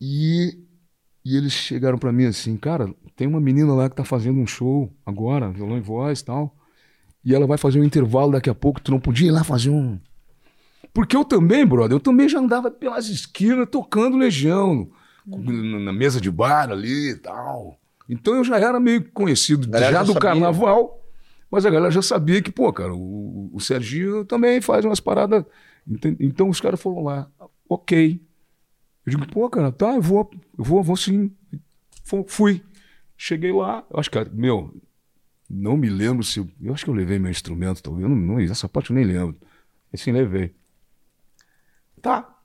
[0.00, 0.58] E,
[1.24, 4.46] e eles chegaram para mim assim, cara, tem uma menina lá que tá fazendo um
[4.46, 6.54] show agora, violão e voz e tal,
[7.24, 9.70] e ela vai fazer um intervalo daqui a pouco, tu não podia ir lá fazer
[9.70, 9.98] um...
[10.96, 14.90] Porque eu também, brother, eu também já andava pelas esquinas tocando Legião,
[15.26, 17.78] na mesa de bar ali e tal.
[18.08, 20.20] Então eu já era meio conhecido já, já do sabia.
[20.22, 21.04] carnaval,
[21.50, 25.44] mas a galera já sabia que, pô, cara, o, o Serginho também faz umas paradas.
[26.18, 27.30] Então os caras foram lá,
[27.68, 28.18] ok.
[29.04, 31.30] Eu digo, pô, cara, tá, eu vou, eu vou, vou sim.
[32.26, 32.62] Fui.
[33.18, 34.74] Cheguei lá, eu acho que, meu,
[35.46, 36.38] não me lembro se.
[36.38, 38.02] Eu, eu acho que eu levei meu instrumento, talvez.
[38.02, 39.36] Eu não, não, essa parte eu nem lembro.
[39.92, 40.54] Assim, levei.
[42.06, 42.36] Tá.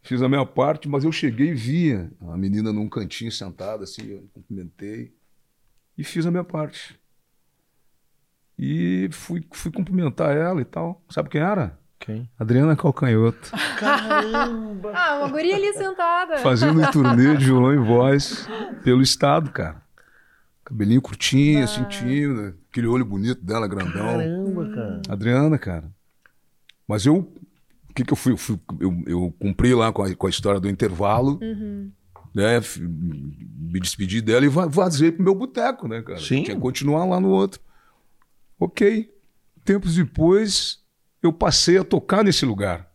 [0.00, 4.06] Fiz a minha parte, mas eu cheguei e via a menina num cantinho sentada, assim,
[4.12, 5.14] eu cumprimentei.
[5.96, 6.98] E fiz a minha parte.
[8.58, 11.02] E fui, fui cumprimentar ela e tal.
[11.10, 11.78] Sabe quem era?
[11.98, 12.30] Quem?
[12.38, 13.50] Adriana Calcanhoto.
[13.78, 14.92] Caramba!
[14.94, 16.38] ah, uma guria ali sentada.
[16.38, 18.48] Fazendo um turnê de violão e voz
[18.82, 19.82] pelo estado, cara.
[20.64, 21.64] Cabelinho curtinho, ah.
[21.64, 22.54] assim, tímido.
[22.70, 23.92] Aquele olho bonito dela, grandão.
[23.92, 25.02] Caramba, cara.
[25.10, 25.92] Adriana, cara.
[26.88, 27.30] Mas eu.
[27.94, 28.32] O que, que eu fui?
[28.32, 31.38] Eu, fui, eu, eu cumpri lá com a, com a história do intervalo.
[31.40, 31.92] Uhum.
[32.34, 36.18] Né, me despedi dela e vazei pro meu boteco, né, cara?
[36.18, 36.42] Sim.
[36.42, 37.60] Tinha que continuar lá no outro.
[38.58, 39.08] Ok.
[39.64, 40.80] Tempos depois,
[41.22, 42.92] eu passei a tocar nesse lugar.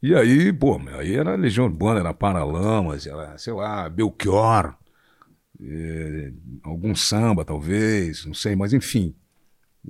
[0.00, 4.76] E aí, pô, aí era Legião Urbana, era Paralamas, era, sei lá, Belchior,
[5.60, 9.12] é, algum samba, talvez, não sei, mas enfim.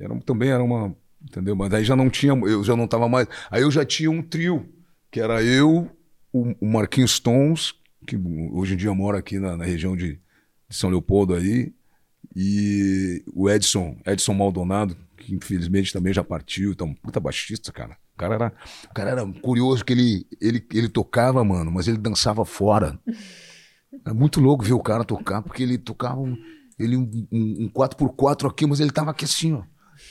[0.01, 0.97] Era, também era uma.
[1.23, 1.55] Entendeu?
[1.55, 3.29] Mas aí já não tinha, eu já não tava mais.
[3.51, 4.67] Aí eu já tinha um trio,
[5.11, 5.91] que era eu,
[6.33, 7.75] o, o Marquinhos Stones,
[8.07, 8.17] que
[8.53, 10.15] hoje em dia mora aqui na, na região de,
[10.69, 11.73] de São Leopoldo aí,
[12.35, 17.97] e o Edson, Edson Maldonado, que infelizmente também já partiu, então, puta baixista, cara.
[18.15, 18.53] O cara era,
[18.85, 22.99] o cara era curioso que ele, ele, ele tocava, mano, mas ele dançava fora.
[24.05, 26.37] É muito louco ver o cara tocar, porque ele tocava um,
[26.79, 29.63] ele um, um, um 4x4 aqui, mas ele tava aqui assim, ó.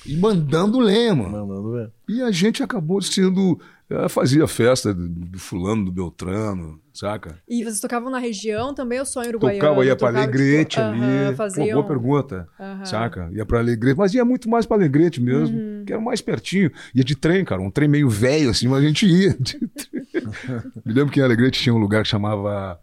[0.05, 1.31] E mandando lenha, mano.
[1.31, 1.91] Mandando lenha.
[2.07, 3.59] E a gente acabou sendo
[3.89, 7.41] ela fazia festa do, fulano, do Beltrano, saca?
[7.47, 9.59] E vocês tocavam na região também, o sonho uruguaiano?
[9.59, 10.99] Tocava, ia pra Alegrete tipo, ali.
[10.99, 11.67] Uh -huh, faziam...
[11.67, 12.85] Pô, boa pergunta, uh -huh.
[12.85, 13.29] saca?
[13.33, 15.81] Ia pra Alegrete, mas ia muito mais pra Alegrete mesmo, uh uhum.
[15.81, 15.85] -huh.
[15.85, 16.71] que era mais pertinho.
[16.93, 19.35] Ia de trem, cara, um trem meio velho assim, mas a gente ia.
[20.85, 22.79] Me lembro que em Alegrete tinha um lugar que chamava...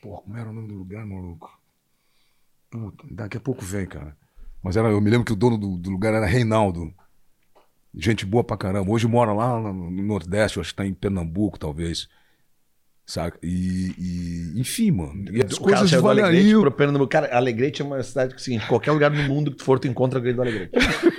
[0.00, 1.50] Pô, como era o nome do lugar, maluco?
[2.70, 4.16] Puta, daqui a pouco vem, cara.
[4.66, 6.92] Mas era, eu me lembro que o dono do, do lugar era Reinaldo.
[7.94, 8.90] Gente boa pra caramba.
[8.90, 12.08] Hoje mora lá no Nordeste, acho que tá em Pernambuco, talvez.
[13.06, 13.38] Saca?
[13.40, 15.26] E, e, enfim, mano.
[15.30, 16.60] E as coisas cara, devagarinho.
[16.60, 17.08] Pro Pernambuco.
[17.08, 19.86] Cara, Alegrete é uma cidade que, assim, qualquer lugar do mundo que tu for, tu
[19.86, 20.72] encontra alguém do Alegrete.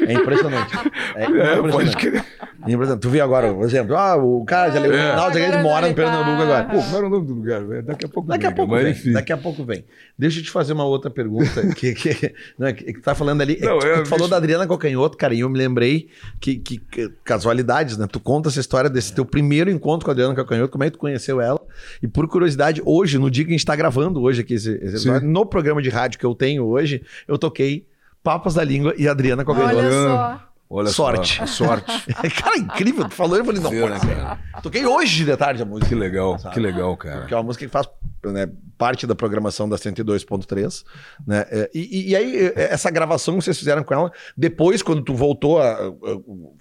[0.06, 0.76] É impressionante.
[1.16, 1.72] É, é impressionante.
[1.72, 2.26] Pode crer.
[2.68, 3.00] Impressionante.
[3.00, 5.12] Tu viu agora, por exemplo, ah, o cara de Alegrete, é.
[5.12, 6.66] Alegrete mora no Pernambuco agora.
[6.66, 7.64] Pô, como era o nome do lugar?
[7.84, 8.92] Daqui a pouco Daqui vem, a pouco vem.
[8.92, 9.12] Enfim.
[9.14, 9.86] Daqui a pouco vem.
[10.20, 13.60] Deixa eu te fazer uma outra pergunta que, que, não, que, que tá falando ali.
[13.62, 16.10] Não, é, tu falou da Adriana Cocanhoto, cara, e eu me lembrei
[16.42, 18.08] que, que, que, casualidades, né?
[18.12, 20.98] Tu conta essa história desse teu primeiro encontro com a Adriana Cocanhoto, como é que
[20.98, 21.62] tu conheceu ela?
[22.02, 25.10] E por curiosidade, hoje, no dia que a gente está gravando hoje aqui esse, esse
[25.22, 27.88] no programa de rádio que eu tenho hoje, eu toquei
[28.24, 29.78] Papas da Língua e Adriana Cogador.
[29.78, 30.47] Olha só.
[30.70, 31.38] Olha sorte.
[31.48, 32.14] Só, sorte.
[32.42, 33.08] cara, incrível.
[33.08, 34.40] Tu falou, eu falei, não, Vê, né, cara?
[34.62, 35.88] Toquei hoje de tarde a música.
[35.88, 36.54] Que legal, sabe?
[36.54, 37.26] que legal, cara.
[37.26, 37.88] Que é uma música que faz
[38.26, 40.84] né, parte da programação da 102.3.
[41.26, 41.46] Né?
[41.50, 45.14] É, e, e, aí, é, essa gravação que vocês fizeram com ela, depois, quando tu
[45.14, 45.74] voltou a.
[45.74, 45.92] a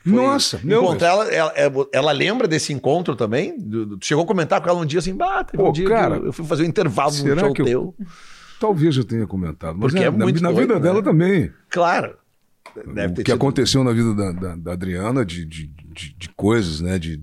[0.05, 3.59] Nossa, encontrar ela, ela, é, ela, lembra desse encontro também?
[3.59, 6.17] Tu chegou a comentar com ela um dia assim, bah, teve Pô, um dia cara,
[6.17, 7.67] eu fui fazer um intervalo no show teu.
[7.67, 7.95] Eu,
[8.61, 10.81] talvez eu tenha comentado, mas Porque é, é na, na vida né?
[10.81, 11.51] dela também.
[11.69, 12.17] Claro.
[12.85, 13.35] Deve o que tido...
[13.35, 16.99] aconteceu na vida da, da, da Adriana de, de, de, de, coisas, né?
[16.99, 17.23] De,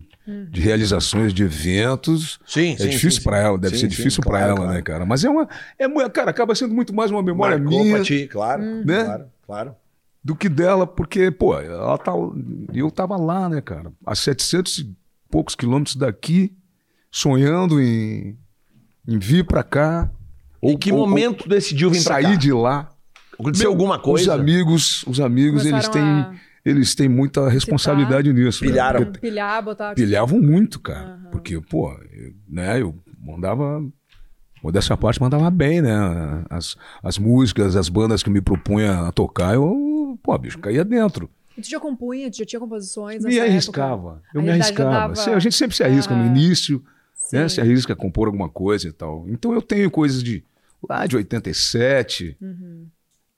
[0.50, 2.40] de realizações de eventos.
[2.46, 4.72] Sim, é sim, difícil para ela, deve sim, ser difícil para ela, claro.
[4.72, 5.06] né, cara?
[5.06, 5.48] Mas é uma.
[5.78, 7.96] É, cara, acaba sendo muito mais uma memória Marcou minha.
[7.96, 9.04] Pra ti, claro, né?
[9.04, 9.76] claro, claro.
[10.24, 12.14] Do que dela, porque, pô, ela tá.
[12.74, 13.92] Eu tava lá, né, cara?
[14.06, 14.96] A 700 e
[15.30, 16.56] poucos quilômetros daqui,
[17.12, 18.38] sonhando em,
[19.06, 20.10] em vir para cá.
[20.62, 22.22] Em que ou, momento ou, decidiu vir para cá?
[22.22, 22.93] Sair de lá.
[23.40, 24.34] Aconteceu Meu, alguma coisa?
[24.34, 26.02] Os amigos, os amigos, eles têm.
[26.02, 26.34] A
[26.66, 28.64] eles têm muita responsabilidade Citar, nisso.
[28.64, 28.72] Né?
[28.72, 29.00] Pilharam.
[29.02, 29.12] Né?
[29.20, 29.94] Pilhar, botar...
[29.96, 31.20] Pilhavam muito, cara.
[31.26, 31.32] Uhum.
[31.32, 33.84] Porque, pô, eu, né, eu mandava.
[34.64, 35.92] Modéstia parte mandava bem, né?
[36.50, 41.30] As, as músicas, as bandas que me propunha a tocar, eu, pô, bicho, caía dentro.
[41.58, 44.12] E tu já compunha, tu já tinha composições Me arriscava.
[44.12, 44.22] época?
[44.34, 44.90] Eu A me arriscava.
[45.14, 46.30] dava- A gente sempre se arrisca no Aham.
[46.30, 46.82] início,
[47.34, 47.50] né?
[47.50, 49.26] Se arrisca a compor alguma coisa e tal.
[49.28, 50.42] Então eu tenho coisas de
[50.88, 52.88] lá de 87, Uhum.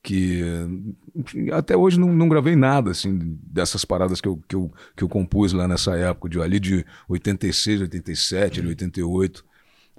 [0.05, 0.39] Que
[1.51, 5.09] até hoje não, não gravei nada assim dessas paradas que eu, que, eu, que eu
[5.09, 9.43] compus lá nessa época, de, ali de 86, 87, de 88.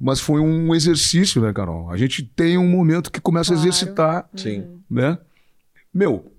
[0.01, 1.90] Mas foi um exercício, né, Carol?
[1.90, 3.61] A gente tem um momento que começa Claro.
[3.61, 4.81] a exercitar, Sim.
[4.88, 5.19] né?
[5.92, 6.33] Meu,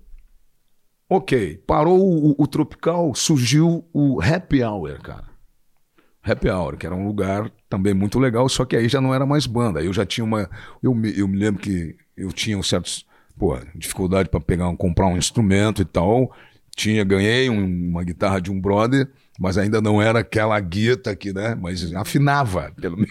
[1.10, 5.28] ok, parou o, o Tropical, surgiu o Happy Hour, cara.
[6.22, 9.26] Happy Hour, que era um lugar também muito legal, só que aí já não era
[9.26, 9.80] mais banda.
[9.80, 10.48] Aí eu já tinha uma.
[10.82, 13.06] Eu me, eu me lembro que eu tinha um certos.
[13.38, 16.34] Pô, dificuldade para pegar, comprar um instrumento e tal.
[16.76, 21.32] Tinha, ganhei um- uma guitarra de um brother, mas ainda não era aquela guita que,
[21.32, 21.54] né?
[21.54, 23.10] Mas afinava, pelo menos.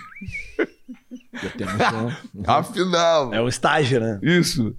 [2.46, 3.36] Afinava.
[3.36, 4.20] É o estágio, né?
[4.22, 4.76] Isso.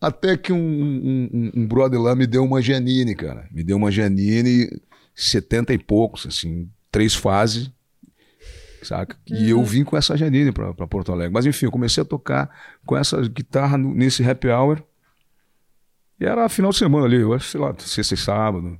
[0.00, 3.46] Até que um, um, um- um brother lá me deu uma Janine, cara.
[3.50, 4.68] Me deu uma Janine,
[5.14, 7.70] 70 e poucos, assim, três fases,
[8.86, 9.16] saca?
[9.26, 11.32] E eu vim com essa Janine pra, pra Porto Alegre.
[11.32, 12.50] Mas enfim, eu comecei a tocar
[12.86, 14.82] com essa guitarra no- nesse happy hour.
[16.18, 18.78] E era final de semana ali, eu acho, sei lá, sexta e sábado.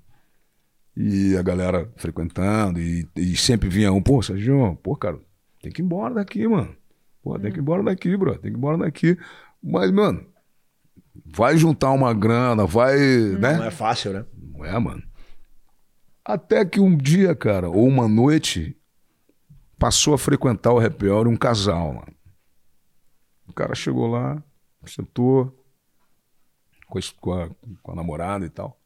[0.96, 5.18] E a galera frequentando, e, e sempre vinha um, pô, Sérgio, pô, cara,
[5.62, 6.74] tem que ir embora daqui, mano.
[7.22, 9.16] Pô, tem que ir embora daqui, bro, tem que ir embora daqui.
[9.62, 10.26] Mas, mano,
[11.24, 13.56] vai juntar uma grana, vai, né?
[13.56, 14.24] Não é fácil, né?
[14.52, 15.02] Não é, mano.
[16.24, 18.76] Até que um dia, cara, ou uma noite,
[19.80, 22.04] passou a frequentar o happy um casal.
[23.48, 24.40] O cara chegou lá,
[24.86, 25.58] sentou
[26.86, 27.48] com a, com a,
[27.82, 28.78] com a namorada e tal.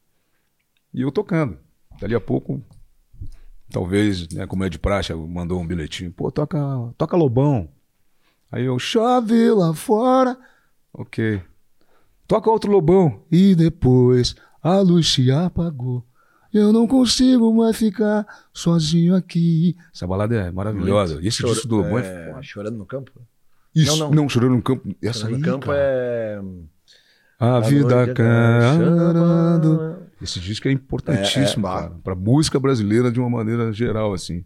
[0.92, 1.58] E eu tocando.
[2.00, 2.62] Dali a pouco,
[3.70, 6.12] talvez, né, como é de praxe, mandou um bilhetinho.
[6.12, 6.58] Pô, toca,
[6.96, 7.68] toca Lobão.
[8.50, 10.38] Aí eu, chove lá fora.
[10.92, 11.42] Ok.
[12.28, 13.24] Toca outro Lobão.
[13.32, 16.04] E depois a luz se apagou.
[16.54, 19.76] Eu não consigo mais ficar sozinho aqui.
[19.92, 21.18] Essa balada é maravilhosa.
[21.20, 22.42] Esse Chora- disco do Lobão é, é.
[22.42, 23.10] Chorando no campo?
[23.74, 24.28] Isso, não, não, não.
[24.28, 24.94] Chorando no Campo.
[25.02, 25.78] Essa Chorando aí, no campo cara.
[25.80, 26.40] é.
[27.40, 30.00] A vida chama.
[30.22, 31.90] Esse disco é importantíssimo, É, é.
[32.02, 34.44] Pra música brasileira de uma maneira geral, assim.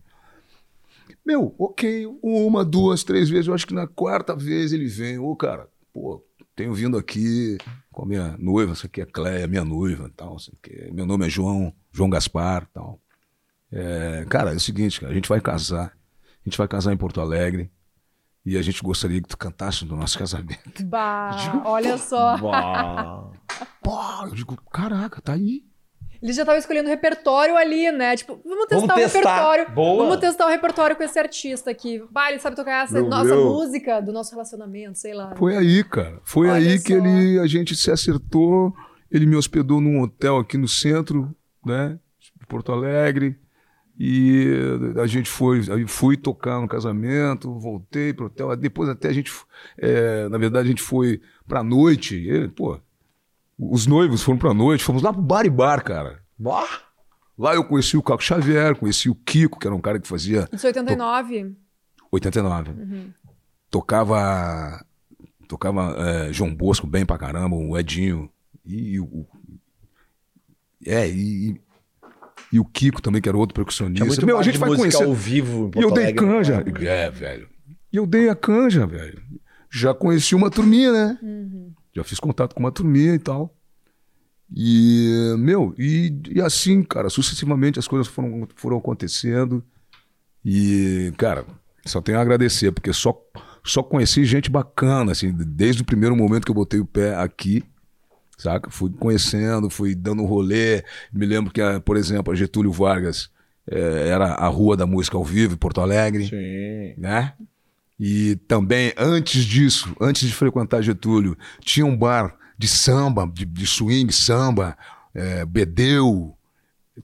[1.25, 3.47] Meu, ok, uma, duas, três vezes.
[3.49, 5.19] Eu acho que na quarta vez ele vem.
[5.19, 6.25] Ô, cara, pô,
[6.57, 7.59] tenho vindo aqui
[7.93, 10.37] com a minha noiva, isso aqui é Cléia, minha noiva e tal.
[10.93, 13.01] Meu nome é João, João Gaspar e tal.
[13.71, 15.93] É, cara, é o seguinte, cara, a gente vai casar.
[16.41, 17.71] A gente vai casar em Porto Alegre.
[18.47, 20.83] E a gente gostaria que tu cantasse no nosso casamento.
[20.87, 22.39] Bah, olha só.
[22.39, 23.31] Bah.
[23.83, 25.65] Pô, eu digo, caraca, tá aí.
[26.23, 28.17] Eles já estavam escolhendo repertório ali, né?
[28.17, 29.19] Tipo, vamos testar Vamos o testar.
[29.35, 29.71] repertório.
[29.75, 30.05] Boa.
[30.05, 32.03] Vamos testar o repertório com esse artista aqui.
[32.11, 33.45] Bah, ele sabe tocar essa Meu nossa Deus.
[33.45, 35.35] música do nosso relacionamento, sei lá.
[35.37, 36.19] Foi aí, cara.
[36.25, 37.05] Foi Olha aí que só.
[37.05, 38.75] ele, a gente se acertou.
[39.11, 41.35] Ele me hospedou num hotel aqui no centro,
[41.69, 41.99] né?
[42.41, 43.39] De Porto Alegre.
[44.01, 44.47] E
[45.03, 48.57] a gente foi, aí fui tocar no casamento, voltei pro hotel.
[48.57, 49.33] Depois até a gente,
[49.77, 52.17] é, na verdade, a gente foi pra noite.
[52.17, 52.81] E, pô,
[53.59, 56.23] os noivos foram pra noite, fomos lá pro bar e bar, cara.
[56.39, 56.69] Bah.
[57.37, 60.49] Lá eu conheci o Caco Xavier, conheci o Kiko, que era um cara que fazia
[60.53, 61.57] Isso é 89.
[62.11, 62.73] 89.
[63.71, 64.85] Tocava.
[65.49, 68.31] Tocava é, João Bosco bem pra caramba, o Edinho.
[68.65, 69.27] E, e o.
[70.87, 71.61] É, e,
[72.53, 74.05] e- o Kiko também, que era outro percussionista.
[74.07, 75.05] muito Meu, a gente vai música conhecer.
[75.05, 76.27] ao vivo em E eu dei Alegre.
[76.27, 76.65] canja.
[76.81, 77.49] É, velho.
[77.93, 79.21] E eu dei a canja, velho.
[79.71, 81.19] Já conheci uma turminha, né?
[81.95, 83.55] Já fiz contato com uma turminha e tal.
[84.55, 89.63] E, meu, e, e assim, cara, sucessivamente as coisas foram, foram acontecendo.
[90.45, 91.45] E, cara,
[91.85, 93.15] só tenho a agradecer, porque só,
[93.63, 97.63] só conheci gente bacana, assim, desde o primeiro momento que eu botei o pé aqui,
[98.39, 98.71] saca?
[98.71, 100.83] Fui conhecendo, fui dando um rolê.
[101.13, 103.29] Me lembro que, a- por exemplo, a Getúlio Vargas
[103.71, 106.95] eh, era a Rua da Música ao Vivo, em Porto Alegre Sim.
[107.01, 107.35] né?
[108.01, 113.67] E também, antes disso, antes de frequentar Getúlio, tinha um bar de samba, de, de
[113.67, 114.77] swing, samba,
[115.13, 116.33] é, bedeu,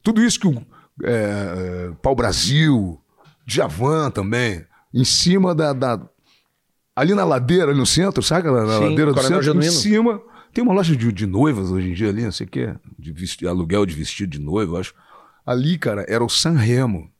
[0.02, 0.64] tudo isso que o
[1.02, 1.10] é,
[1.90, 3.00] é, Pau Brasil,
[3.44, 6.00] Djavan também, em cima da, da-
[6.96, 8.48] Ali na ladeira, ali no centro, sabe?
[8.48, 9.72] Na, Sim, ladeira do centro, em Genuíno.
[9.72, 10.20] cima.
[10.54, 13.12] Tem uma loja de, de noivas hoje em dia ali, não sei o quê, de
[13.12, 14.94] vesti- aluguel de vestido de noiva, acho.
[15.44, 17.10] Ali, cara, era o San Remo.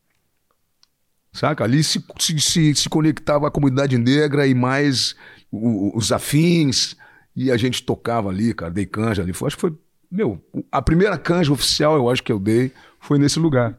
[1.33, 1.64] Saca?
[1.64, 5.16] Ali se, se, se, se conectava a comunidade negra e mais
[5.51, 6.97] o- os afins.
[7.37, 9.33] E a gente tocava ali, cara, dei canja ali.
[9.33, 9.77] Acho que foi.
[10.09, 12.70] Meu, a primeira canja oficial, eu acho que eu dei,
[13.01, 13.77] foi nesse lugar.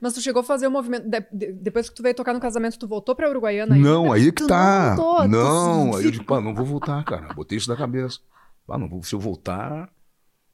[0.00, 1.08] Mas tu chegou a fazer o movimento.
[1.08, 3.76] de- de- depois que tu veio tocar no casamento, tu voltou pra Uruguaiana?
[3.76, 4.96] Não, aí que Tu tá.
[4.96, 7.32] Não, voltou, Não, aí eu digo, pá, não vou voltar, cara.
[7.32, 8.18] Botei isso na cabeça.
[8.68, 9.88] Pá, não se eu voltar,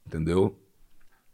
[0.06, 0.56] entendeu?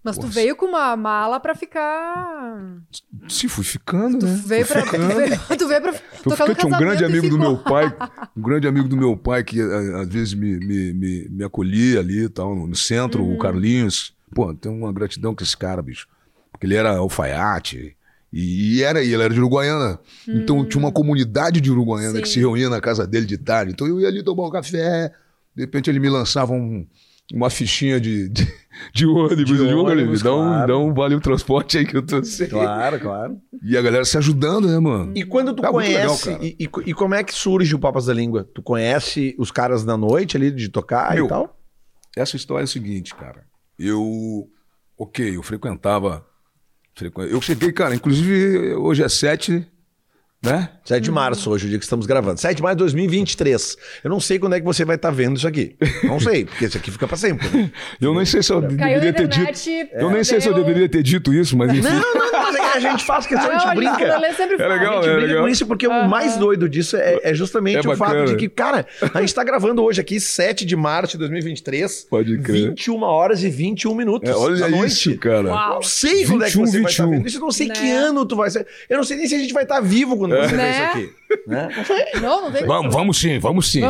[0.02, 0.32] Mas tu Nossa.
[0.34, 2.80] veio com uma mala pra ficar.
[3.28, 4.42] Se fui ficando, Tu né?
[4.46, 4.82] veio pra.
[4.82, 7.38] Tu veio, tu veio pra Eu fiquei, tinha um grande amigo do ficou.
[7.52, 7.94] meu pai,
[8.34, 12.00] um grande amigo do meu pai que a- às vezes me, me, me, me acolhia
[12.00, 14.14] ali e tal, no centro, o Carlinhos.
[14.34, 16.08] Pô, tem uma gratidão com esse cara, bicho.
[16.50, 17.94] Porque ele era alfaiate
[18.32, 20.00] e, e era, e ele era de Uruguaiana.
[20.26, 22.26] Então tinha uma comunidade de Uruguaiana que.
[22.28, 22.34] Sim.
[22.34, 23.72] se reunia na casa dele de tarde.
[23.72, 25.12] Então eu ia ali tomar um café,
[25.54, 26.86] de repente ele me lançava um-
[27.32, 28.44] uma fichinha de, de,
[28.92, 29.36] de ônibus.
[29.36, 30.66] De De ônibus, dá, um, claro.
[30.72, 32.48] dá um vale o transporte aí que eu tô sem.
[32.48, 33.38] Claro, claro.
[33.62, 35.12] E a galera se ajudando, né, mano?
[35.16, 36.44] E quando tu É legal, conhece, cara.
[36.44, 38.48] e, e, e como é que surge o Papas da Língua?
[38.52, 41.56] Tu conhece os caras da noite ali de tocar Meu, e tal?
[42.16, 43.44] Essa história é a seguinte, cara.
[43.78, 44.48] Eu.
[44.98, 46.26] Ok, eu frequentava.
[46.96, 49.64] frequ- Eu cheguei, cara, inclusive hoje é 7,
[50.42, 50.70] né?
[50.84, 52.40] 7 de março, hoje, o dia que estamos gravando.
[52.40, 53.76] 7 de março de 2023.
[54.02, 55.76] Eu não sei quando é que você vai estar vendo isso aqui.
[56.02, 57.46] Não sei, porque isso aqui fica pra sempre.
[57.48, 57.70] né?
[58.00, 59.40] Eu nem sei se eu Caiu deveria ter dito.
[59.40, 59.88] internet.
[59.92, 61.82] Eu nem sei se eu deveria ter dito isso, mas enfim.
[61.82, 64.04] Não, não, mas é a gente faz questão, a Não, gente brinca.
[64.04, 64.46] É legal, A gente é
[65.16, 65.42] brinca legal.
[65.42, 68.48] com isso porque o mais doido disso é, é justamente É o fato de que,
[68.48, 72.06] cara, a gente tá gravando hoje aqui, 7 de março de 2023.
[72.10, 72.70] Pode crer.
[72.70, 74.28] 21 horas e 21 minutos.
[74.28, 75.48] É, olha isso, cara.
[75.48, 75.74] Uau.
[75.74, 77.10] Não sei quando é que 21, você vai estar 21.
[77.16, 77.36] vendo isso.
[77.36, 77.74] Eu não sei Né?
[77.74, 78.66] que ano tu vai ser.
[78.88, 80.70] Eu não sei nem se a gente vai estar vivo quando você ver Né?
[80.70, 81.14] isso aqui.
[81.46, 81.68] Né?
[81.76, 82.20] Não sei.
[82.20, 83.82] Não, tem Vamos, vamos sim, vamos sim.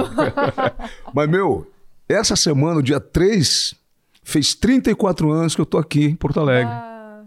[1.14, 1.70] mas, meu,
[2.08, 3.74] essa semana, o dia 3,
[4.22, 6.72] fez 34 anos que eu tô aqui em Porto Alegre.
[6.72, 7.24] Ah,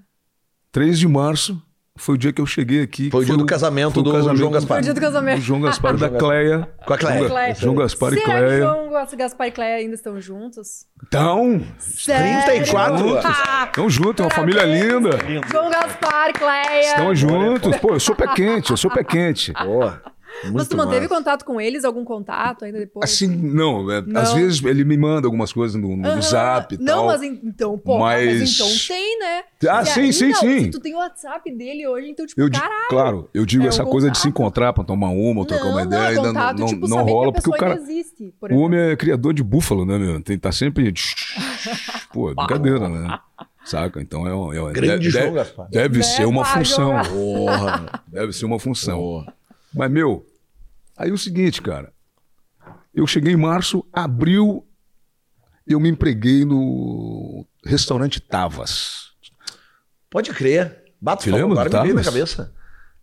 [0.72, 1.62] 3 de março
[1.96, 3.10] foi o dia que eu cheguei aqui.
[3.12, 4.78] Foi o dia do casamento do João Gaspar.
[4.78, 5.36] Foi o dia do casamento.
[5.40, 6.70] do João Gaspar e da Cleia.
[6.86, 7.30] Com a Cleia.
[7.30, 7.56] Cleia.
[7.56, 8.58] João Gaspar e Será que Cleia.
[8.62, 10.86] João Gas- Gaspar e Cleia ainda estão juntos?
[11.06, 12.46] Então, Sério?
[12.46, 13.26] 34 anos.
[13.26, 15.12] Ah, estão juntos, é uma família linda.
[15.52, 16.82] João Gaspar e Cleia.
[16.82, 17.78] Estão juntos.
[17.78, 19.54] Pô, eu sou pé quente, eu sou pé quente.
[19.64, 20.02] Boa.
[20.52, 21.16] Mas tu manteve massa.
[21.16, 21.86] contato com eles?
[21.86, 23.10] Algum contato ainda depois?
[23.10, 24.20] Assim, não, é, Não.
[24.22, 26.22] às vezes ele me manda algumas coisas no, no Aham.
[26.22, 27.06] zap e Não, tal.
[27.08, 28.40] mas en- então, pô, mas...
[28.42, 29.44] Mas- então tem, né?
[29.70, 30.72] Ah, Se sim, aí- sim, não, sim.
[30.72, 32.88] Tu tem o WhatsApp dele hoje, então, tipo, Eu caralho.
[32.90, 34.40] claro, eu digo É, essa coisa de se contato.
[34.42, 37.04] encontrar pra tomar uma ou trocar não, uma não, ideia, ainda contato, não, tipo, não
[37.04, 37.76] rola, porque o cara.
[37.76, 40.22] existe, por O homem é criador de búfalo, né, meu?
[40.22, 40.92] Tem, tá sempre.
[42.14, 43.20] Pô, é brincadeira, né?
[43.66, 44.02] Saca?
[44.02, 45.68] Então é, um- é, um- Grande deve, deve, Gaspar.
[45.70, 46.92] deve Né, ser uma função.
[47.08, 48.04] Porra.
[48.08, 49.26] Deve ser uma função.
[49.74, 50.26] Mas, meu,
[51.04, 51.92] aí é o seguinte, cara.
[52.94, 54.66] Eu cheguei em março, abril,
[55.68, 59.12] eu me empreguei no restaurante Tavas.
[60.10, 60.84] Pode crer.
[61.02, 62.54] Bato falou, agora me veio na cabeça.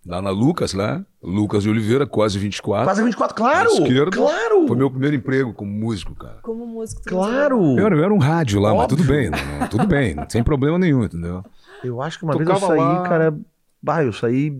[0.07, 1.05] Lá na Lucas, lá.
[1.23, 2.87] Lucas de Oliveira, quase 24.
[2.87, 3.69] Quase 24, claro!
[3.71, 4.11] Esquerda.
[4.17, 4.67] Claro!
[4.67, 6.39] Foi meu primeiro emprego como músico, cara.
[6.41, 7.03] Como músico.
[7.03, 7.79] Claro!
[7.79, 8.97] Eu era, eu era um rádio lá, mas Óbvio.
[8.97, 11.45] tudo bem, não- tudo bem, sem problema nenhum, entendeu?
[11.85, 13.03] Eu acho que uma vez eu Tocava saí, lá.
[13.09, 13.39] cara.
[13.83, 14.51] Bah, eu saí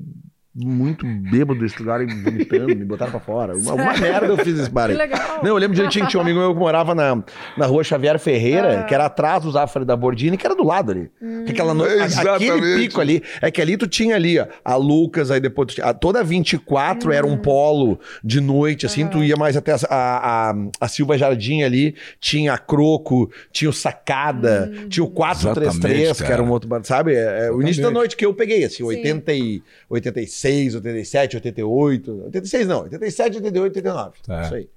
[0.61, 3.57] muito bêbado desse lugar e vomitando, me botaram pra fora.
[3.57, 5.41] Uma, uma merda eu fiz esse bar Que legal.
[5.43, 7.23] Não, eu lembro direitinho que tinha um amigo meu que morava na,
[7.57, 8.83] na rua Xavier Ferreira, Ah.
[8.85, 11.11] que era atrás do Zafari da Bordini, que era do lado ali.
[11.47, 11.85] Que aquela no...
[11.85, 15.75] Aquele pico ali, é que ali tu tinha ali, ó, a Lucas, aí depois tu
[15.75, 19.77] tinha, a- toda 24 era um polo de noite, assim, tu ia mais até a,
[19.89, 26.01] a, a, a Silva Jardim ali, tinha a Croco, tinha o Sacada, tinha o 433,
[26.01, 27.15] Exatamente, que era um outro bar, sabe?
[27.15, 32.25] É, é o início da noite que eu peguei, assim, 80 e, 86, 87, 88,
[32.25, 34.43] 86 não, 87, 88, 89, É.
[34.43, 34.69] isso aí.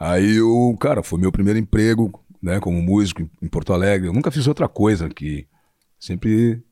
[0.00, 4.06] Aí eu, cara, foi meu primeiro emprego, né, como músico em- Porto Alegre.
[4.08, 5.46] Eu nunca fiz outra coisa aqui.
[5.98, 6.62] Sempre.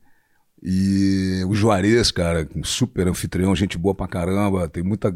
[0.63, 4.69] E o Juarez, cara, um super anfitrião, gente boa pra caramba.
[4.69, 5.13] Tem muita.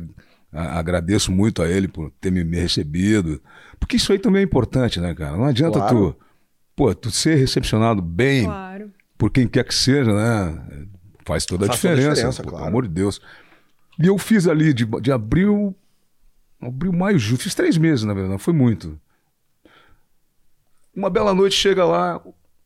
[0.53, 3.41] Agradeço muito a ele por ter me, me recebido.
[3.79, 5.37] Porque isso aí também é importante, né, cara?
[5.37, 6.13] Não adianta Claro.
[6.13, 6.17] tu.
[6.75, 8.91] Pô, tu ser recepcionado bem Claro.
[9.17, 10.87] por quem quer que seja, né?
[11.25, 12.65] Faz toda a Faz toda a diferença, diferença, pô, claro.
[12.65, 13.21] pelo amor de Deus.
[13.99, 15.75] E eu fiz ali de, de abril,
[16.61, 19.01] abril, maio, junho, fiz três meses, na verdade, não foi muito.
[20.95, 22.21] Uma bela noite chega lá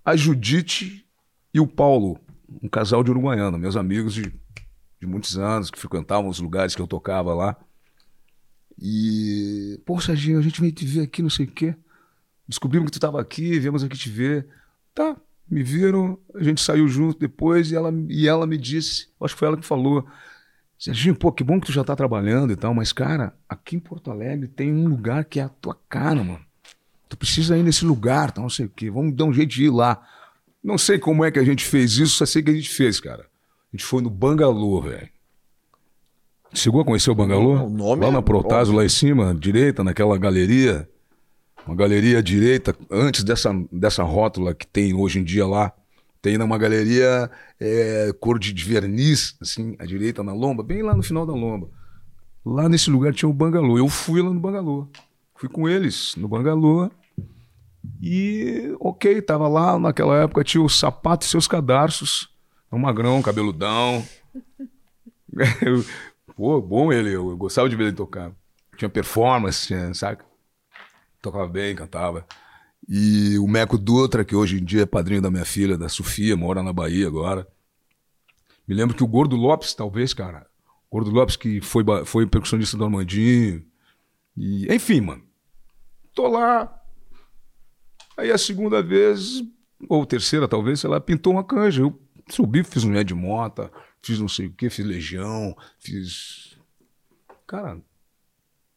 [0.05, 1.05] a Judite
[1.53, 2.19] e o Paulo,
[2.63, 4.33] um casal de uruguaiano, meus amigos de,
[5.01, 7.57] de muitos anos, que frequentavam os lugares que eu tocava lá.
[8.79, 11.77] E, pô, Serginho, a gente veio te ver aqui, não sei o quê.
[12.47, 14.47] Descobrimos que tu estava aqui, viemos aqui te ver.
[14.95, 15.17] Tá,
[15.49, 19.39] me viram, a gente saiu junto depois e ela, e ela me disse, acho que
[19.39, 20.07] foi ela que falou,
[20.79, 23.81] Serginho, pô, que bom que tu já tá trabalhando e tal, mas cara, aqui em
[23.81, 26.45] Porto Alegre tem um lugar que é a tua cara, mano.
[27.09, 29.65] Tu precisa ir nesse lugar, tá, não sei o quê, vamos dar um jeito de
[29.65, 30.03] ir lá.
[30.63, 32.99] Não sei como é que a gente fez isso, só sei que a gente fez,
[32.99, 33.23] cara.
[33.23, 35.09] A gente foi no Bangalô, velho.
[36.53, 37.65] Chegou a conhecer o Bangalô?
[37.65, 40.89] O nome lá é na Protásio, lá em cima, direita, naquela galeria.
[41.67, 45.73] Uma galeria à direita, antes dessa, dessa rótula que tem hoje em dia lá.
[46.21, 51.03] Tem uma galeria é, cor de, verniz, assim, à direita na lomba, bem lá no
[51.03, 51.69] final da lomba.
[52.45, 53.79] Lá nesse lugar tinha o Bangalô.
[53.79, 54.89] Eu fui lá no Bangalô.
[55.37, 56.91] Fui com eles no Bangalô.
[58.03, 62.29] E, ok, tava lá, naquela época tinha o sapato e seus cadarços.
[62.73, 64.05] Um magrão, cabeludão.
[65.63, 65.85] Eu-
[66.37, 68.33] Pô, bom ele, eu gostava de ver ele tocar.
[68.77, 70.25] Tinha performance, tinha, saca?
[71.25, 72.27] Tocava bem, cantava.
[72.87, 76.37] E o Meco Dutra, que hoje em dia é padrinho da minha filha, da Sofia,
[76.37, 77.49] mora na Bahia agora.
[78.69, 80.47] Me lembro que o Gordo Lopes, talvez, cara.
[80.91, 83.65] O Gordo Lopes, que foi, foi percussionista do Armandinho.
[84.37, 85.25] E, enfim, mano.
[86.13, 86.79] Tô lá.
[88.19, 89.43] Aí a segunda vez,
[89.89, 91.81] ou terceira talvez, sei lá, pintou uma canja.
[91.81, 91.99] Eu
[92.29, 93.73] subi, fiz um de mota,
[94.03, 96.59] fiz não sei o que, fiz legião, fiz.
[97.47, 97.81] Cara,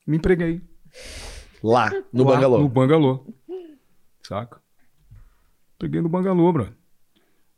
[0.07, 0.61] me empreguei.
[1.63, 2.59] Lá, no Lá, Bangalô.
[2.59, 3.25] No Bangalô.
[4.23, 4.61] Saca?
[5.79, 6.69] Peguei no Bangalô, bro.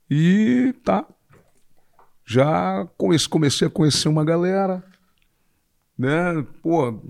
[0.10, 1.06] E tá.
[2.26, 2.88] Já
[3.30, 4.84] comecei a conhecer uma galera.
[5.98, 6.46] Né?
[6.62, 7.02] Pô,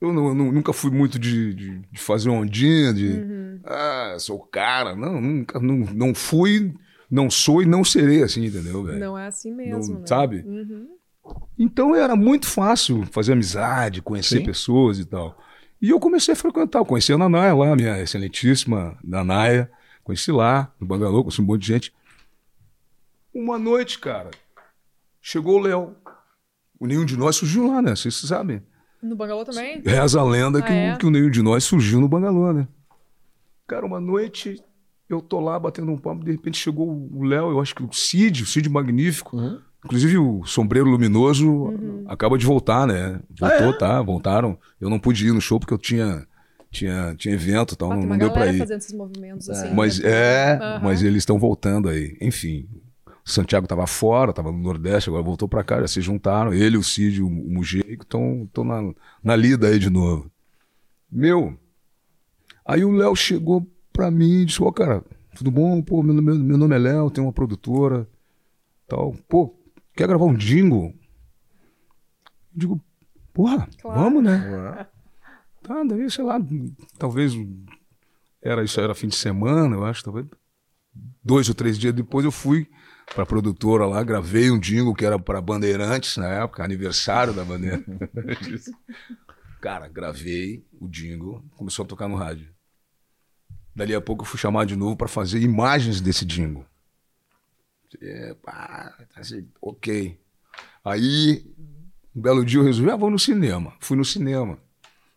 [0.00, 3.60] eu não- nunca fui muito de, de, de fazer ondinha, de.
[3.64, 4.94] Ah, sou o cara.
[4.96, 6.74] Não, nunca, não, não fui,
[7.10, 8.98] não sou e não serei assim, entendeu, velho?
[8.98, 10.06] Não é assim mesmo, Não- né?
[10.06, 10.40] sabe?
[10.46, 10.88] Uhum.
[11.58, 14.44] Então era muito fácil fazer amizade, conhecer Sim.
[14.44, 15.38] pessoas e tal.
[15.80, 19.70] E eu comecei a frequentar, eu conheci a Nanaia lá, minha excelentíssima Nanaia.
[20.04, 21.94] Conheci lá, no Bangalô, conheci um monte de gente.
[23.32, 24.30] Uma noite, cara,
[25.22, 25.94] chegou o Léo.
[26.78, 27.94] O nenhum de nós surgiu lá, né?
[27.94, 28.62] Vocês sabem.
[29.02, 29.80] No Bangalô também?
[29.80, 30.94] Reza a lenda Ah, que, é?
[30.94, 32.66] o, que o nenhum de nós surgiu no Bangalô, né?
[33.66, 34.62] Cara, uma noite
[35.08, 37.92] eu tô lá batendo um papo, de repente chegou o Léo, eu acho que o
[37.92, 39.36] Cid, o Cid Magnífico.
[39.36, 39.60] Uhum.
[39.84, 42.04] Inclusive o Sombreiro Luminoso Uhum.
[42.06, 43.20] acaba de voltar, né?
[43.30, 43.78] Voltou, Ah, é?
[43.78, 44.02] tá?
[44.02, 44.58] Voltaram.
[44.80, 46.26] Eu não pude ir no show porque eu tinha,
[46.70, 48.58] tinha, tinha evento e tal, Ah, não, não deu pra galera ir.
[48.58, 49.74] fazendo esses movimentos assim.
[49.74, 50.10] Mas né?
[50.10, 50.80] é, Aham.
[50.82, 52.16] mas eles estão voltando aí.
[52.20, 52.68] Enfim,
[53.06, 56.52] o Santiago tava fora, tava no Nordeste, agora voltou pra cá, já se juntaram.
[56.52, 58.92] Ele, o Cid, o, o Mujica estão na,
[59.24, 60.30] na lida aí de novo.
[61.10, 61.56] Meu,
[62.64, 65.02] aí o Léo chegou pra mim e disse: Ô, cara,
[65.34, 65.80] tudo bom?
[65.82, 68.06] Pô, meu, meu, meu nome é Léo, tenho uma produtora,
[68.86, 69.14] tal.
[69.28, 69.54] Pô,
[70.00, 70.94] quer gravar um jingle?
[72.52, 72.80] Eu digo,
[73.34, 74.00] porra, Claro.
[74.00, 74.86] vamos, né?
[75.62, 76.40] Tá, daí, sei lá,
[76.98, 77.32] talvez
[78.42, 80.26] era isso era fim de semana, eu acho, talvez
[81.22, 82.66] dois ou três dias depois eu fui
[83.14, 88.70] pra produtora lá, gravei um jingle que era pra Bandeirantes na época, aniversário da Bandeirantes.
[89.60, 92.48] Cara, gravei o jingle, começou a tocar no rádio.
[93.76, 96.64] Dali a pouco eu fui chamado de novo pra fazer imagens desse jingle.
[98.00, 100.18] É, pá, assim, ok.
[100.84, 101.44] Aí,
[102.14, 103.72] um belo dia eu resolvi, ah, vou no cinema.
[103.80, 104.58] Fui no cinema.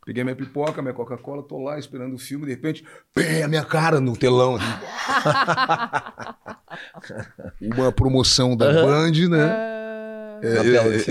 [0.05, 3.63] Peguei minha pipoca, minha Coca-Cola, tô lá esperando o filme, de repente, pé, a minha
[3.63, 4.55] cara no telão.
[4.57, 4.65] assim.
[7.61, 9.43] Uma promoção da Band, né?
[9.43, 10.61] Ah, É, é,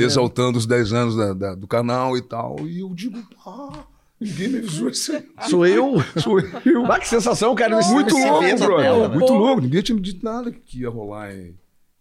[0.05, 2.69] exaltando os 10 anos da- da- do canal e tal.
[2.69, 3.87] E eu digo, pá,
[4.23, 5.29] ninguém me avisou isso aí.
[5.49, 5.95] Sou eu?
[6.19, 6.87] Sou eu.
[6.87, 7.81] Bah, que sensação, cara.
[7.83, 8.41] Muito louco,
[8.77, 9.09] tela.
[9.09, 9.61] Muito louco.
[9.61, 11.35] Ninguém tinha me dito nada que ia rolar.
[11.35, 11.57] hein?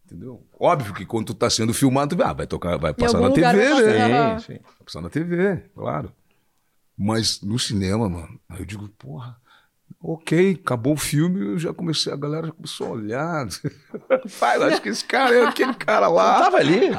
[0.05, 0.45] Entendeu?
[0.59, 3.53] Óbvio que quando tu tá sendo filmado, tu ah, vai tocar, vai passar na TV,
[3.53, 3.69] né?
[3.69, 4.39] passar.
[4.39, 4.59] Sim, sim.
[4.61, 6.11] Vai passar na TV, claro.
[6.97, 9.37] Mas no cinema, mano, aí eu digo, porra,
[10.03, 13.47] ok, acabou o filme, eu já comecei, a galera já começou a olhar.
[14.37, 16.39] Pai, eu acho que esse cara é aquele cara Eu lá.
[16.43, 16.89] tava ali.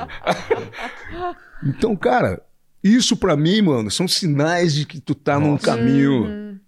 [1.64, 2.42] Então, cara,
[2.82, 5.64] isso pra mim, mano, são sinais de que tu tá num Nossa.
[5.64, 6.24] caminho.
[6.24, 6.58] Uhum.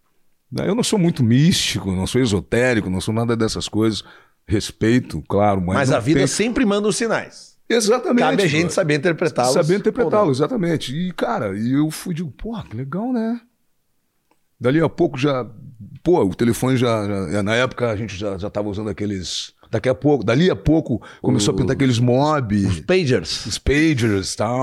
[0.53, 0.69] né?
[0.69, 4.03] Eu não sou muito místico, não sou esotérico, não sou nada dessas coisas.
[4.47, 5.75] Respeito, claro, mas.
[5.77, 7.55] Mas a vida tem- sempre manda os sinais.
[7.69, 8.21] Exatamente.
[8.21, 9.55] Cabe a gente saber interpretá-los.
[9.55, 10.31] Saber ou interpretá-lo, não.
[10.33, 10.95] exatamente.
[10.95, 13.41] E, cara, eu fui, digo, pô, que legal, né?
[14.61, 15.47] Dali a pouco já.
[16.03, 17.07] Pô, o telefone já.
[17.33, 19.53] já- na época a gente já, já tava usando aqueles.
[19.71, 23.47] Daqui a pouco, dali a pouco começou a pintar aqueles mob, Pagers.
[23.47, 24.63] os pagers e tal.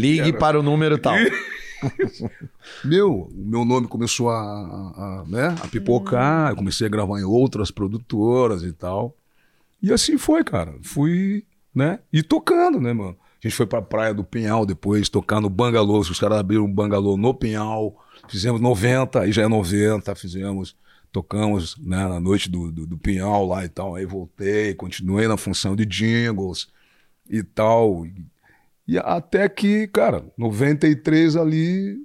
[0.00, 1.14] Ligue para o número tal.
[2.84, 7.20] Meu, o meu nome começou a, a- a, né, a pipocar, eu comecei a gravar
[7.20, 9.14] em outras produtoras e tal.
[9.82, 10.74] E assim foi, cara.
[10.82, 11.44] Fui,
[11.74, 12.00] né?
[12.12, 13.16] E tocando, né, mano?
[13.44, 15.98] A gente foi pra Praia do Pinhal depois, tocar no Bangalô.
[16.00, 17.94] Os caras abriram um Bangalô no Pinhal.
[18.28, 20.74] Fizemos 90, aí já é 90, fizemos.
[21.12, 23.94] Tocamos né, na noite do, do, do Pinhal lá e tal.
[23.94, 26.68] Aí voltei, continuei na função de jingles
[27.28, 28.04] e tal.
[28.88, 31.96] E até que, cara, 93 ali,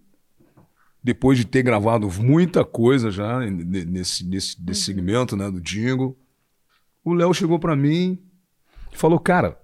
[1.03, 6.17] depois de ter gravado muita coisa já ne- nesse, nesse, nesse segmento né, do jingle,
[7.03, 8.19] o Léo chegou pra mim
[8.91, 9.59] e falou, cara,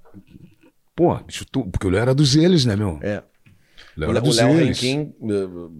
[0.95, 1.65] pô, bicho, tu...
[1.65, 2.99] porque o Léo era dos eles, né, meu?
[3.01, 3.23] É.
[3.95, 4.57] O Léo O Léo Léo.
[4.65, 5.13] Renquim.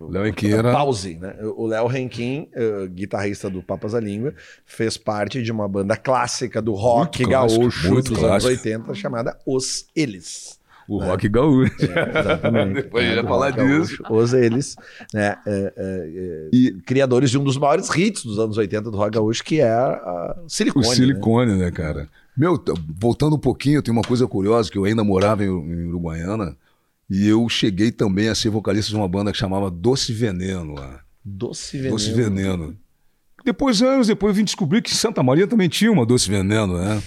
[0.10, 1.36] Léo Renquim era- Pause, né?
[1.56, 4.34] O Léo Renquim, eh, guitarrista do Papas da Língua,
[4.66, 8.52] fez parte de uma banda clássica do rock Muito clássico, gaúcho muito dos anos clássico.
[8.70, 10.57] 80 chamada Os Eles.
[10.88, 11.74] O rock gaúcho.
[11.82, 12.74] É, exatamente.
[12.76, 14.04] Depois a gente É, vai do falar disso.
[14.10, 14.76] Os eles,
[15.14, 18.98] né, é, é, é, E criadores de um dos maiores hits dos anos 80 do
[18.98, 20.88] rock gaúcho, que é a o Silicone.
[20.88, 20.96] né?
[20.96, 22.08] silicone, né, cara?
[22.38, 22.64] Meu,
[23.00, 26.56] voltando um pouquinho, tem uma coisa curiosa, que eu ainda morava em, em Uruguaiana,
[27.10, 31.02] e eu cheguei também a ser vocalista de uma banda que chamava Doce Veneno lá.
[31.26, 31.96] Doce Veneno.
[31.96, 32.78] Doce Veneno.
[33.44, 37.02] Depois, anos depois, eu vim descobrir que Santa Maria também tinha uma Doce Veneno, né?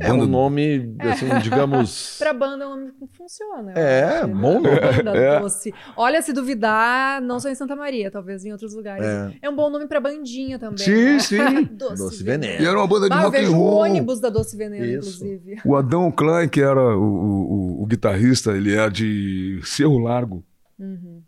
[0.00, 2.16] É um nome, assim, digamos...
[2.18, 3.72] Pra banda é um nome que funciona.
[3.72, 4.32] É, né?
[4.34, 4.70] bom nome.
[4.80, 5.38] Banda É.
[5.40, 5.74] doce.
[5.96, 9.04] Olha, se duvidar, não só em Santa Maria, talvez em outros lugares.
[9.04, 9.34] É.
[9.42, 10.78] É, um bom nome pra bandinha também.
[10.78, 11.18] Sim, né?
[11.18, 11.64] sim.
[11.76, 12.42] Doce, Doce Veneno.
[12.52, 12.64] Veneno.
[12.64, 13.78] E era uma banda de Bah, rock and vejo o roll.
[13.82, 15.24] ônibus da Doce Veneno, Isso.
[15.24, 15.60] inclusive.
[15.64, 20.42] O Adão Klein, que era o, o- o- o guitarrista, ele é de Cerro Largo,
[20.78, 21.22] Uhum.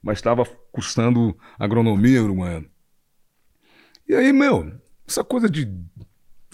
[0.00, 2.66] mas estava cursando agronomia uruguaiana.
[4.08, 4.72] E aí, meu,
[5.08, 5.66] essa coisa de,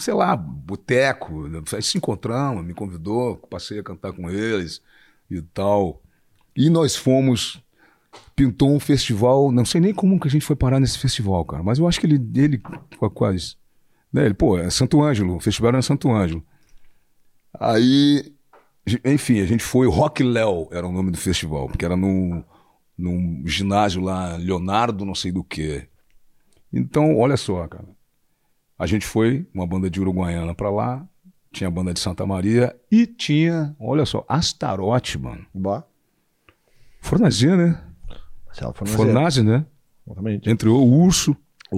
[0.01, 1.63] sei lá, boteco, né?
[1.73, 4.83] aí se encontramos, me convidou, passei a cantar com eles
[5.31, 6.03] e tal.
[6.57, 7.63] E nós fomos,
[8.35, 11.63] pintou um festival, não sei nem como que a gente foi parar nesse festival, cara,
[11.63, 12.61] mas eu acho que ele, ele
[13.15, 13.57] quase,
[14.13, 16.45] né, ele, pô, é Santo Ângelo, o festival era em Santo Ângelo.
[17.59, 18.33] Aí,
[19.05, 22.43] enfim, a gente foi, Rock Léo era o nome do festival, porque era num,
[22.97, 25.87] num ginásio lá, Leonardo não sei do que.
[26.73, 27.85] Então, olha só, cara.
[28.81, 31.07] A gente foi, uma banda de Uruguaiana pra lá,
[31.53, 35.45] tinha a banda de Santa Maria e tinha, olha só, Astarote, mano.
[35.53, 35.83] Bó.
[37.03, 37.79] Fornazia, né?
[38.47, 38.97] Marcelo Fornazetti.
[39.05, 39.67] Fornazia, né?
[40.07, 40.49] Exatamente.
[40.51, 41.37] Entre o Urso,
[41.71, 41.77] O,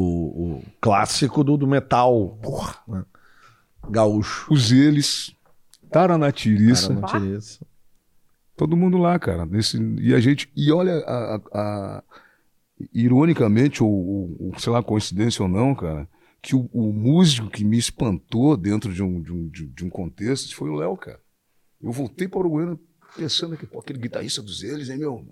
[0.58, 2.38] o clássico do, do metal
[2.88, 3.04] né?
[3.90, 4.52] gaúcho.
[4.52, 5.34] os Eles,
[5.90, 6.92] Taranatiriça.
[7.36, 7.66] Isso.
[8.56, 9.44] Todo mundo lá, cara.
[9.44, 10.50] Nesse, e a gente.
[10.56, 12.02] E olha, a, a- a-
[12.94, 16.08] ironicamente, ou- ou, sei lá, coincidência ou não, cara,
[16.42, 20.54] que o, o músico que me espantou dentro de um, de um, de, um contexto
[20.56, 21.20] foi o Léo, cara.
[21.80, 22.78] Eu voltei para o Uruguaiana
[23.16, 25.24] pensando que, pô, aquele guitarrista dos eles, hein, meu?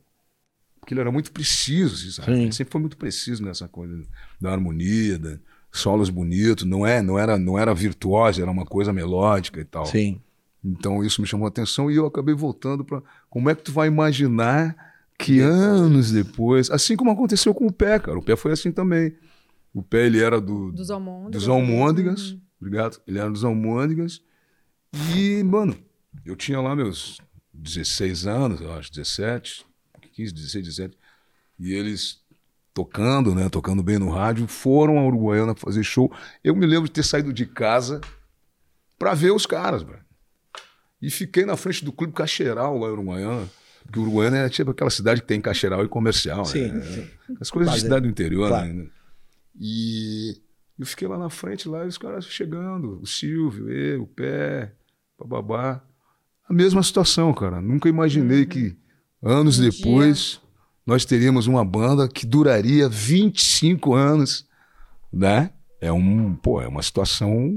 [0.79, 2.35] Porque ele era muito preciso, assim, sabe?
[2.35, 2.43] Sim.
[2.43, 4.07] Ele sempre foi muito preciso nessa coisa
[4.41, 5.39] da harmonia, da,
[5.73, 6.65] solos bonitos.
[6.65, 9.87] Não, é, não, era, não era virtuosa, era uma coisa melódica e tal.
[9.87, 10.21] Sim.
[10.65, 13.73] Então isso me chamou a atenção e eu acabei voltando para como é que tu
[13.73, 14.77] vai imaginar
[15.19, 19.15] que anos depois, assim como aconteceu com o pé, cara, o pé foi assim também.
[19.73, 21.33] O pé ele era do, Dos almôndegas.
[21.43, 22.41] dos almôndegas, Uhum.
[22.61, 24.21] obrigado, ele era dos almôndegas
[25.15, 25.77] e, mano,
[26.25, 27.19] eu tinha lá meus
[27.55, 29.65] 16 anos, eu acho, 17,
[30.13, 30.99] 15, 16, 17,
[31.59, 32.19] e eles
[32.75, 36.11] tocando, né, tocando bem no rádio, foram a Uruguaiana fazer show.
[36.43, 38.01] Eu me lembro de ter saído de casa
[38.99, 40.01] para ver os caras, velho.
[41.03, 43.49] E fiquei na frente do Clube Cacheral lá em Uruguaiana.
[43.85, 46.45] Porque Uruguaiana é tipo aquela cidade que tem cacheral e comercial.
[46.45, 46.83] Sim, né?
[46.83, 47.11] sim.
[47.41, 47.87] As coisas de Fazer.
[47.87, 48.73] cidade do interior, Claro.
[48.73, 48.87] né?
[49.59, 50.41] E
[50.79, 54.73] eu fiquei lá na frente, lá, e os caras chegando, o Silvio, eu, o Pé,
[55.19, 55.83] bababá.
[56.49, 57.61] A mesma situação, cara.
[57.61, 58.77] Nunca imaginei que
[59.23, 60.41] anos Um depois
[60.87, 64.47] nós teríamos uma banda que duraria 25 anos,
[65.13, 65.51] né?
[65.81, 67.53] É um, pô, é uma situação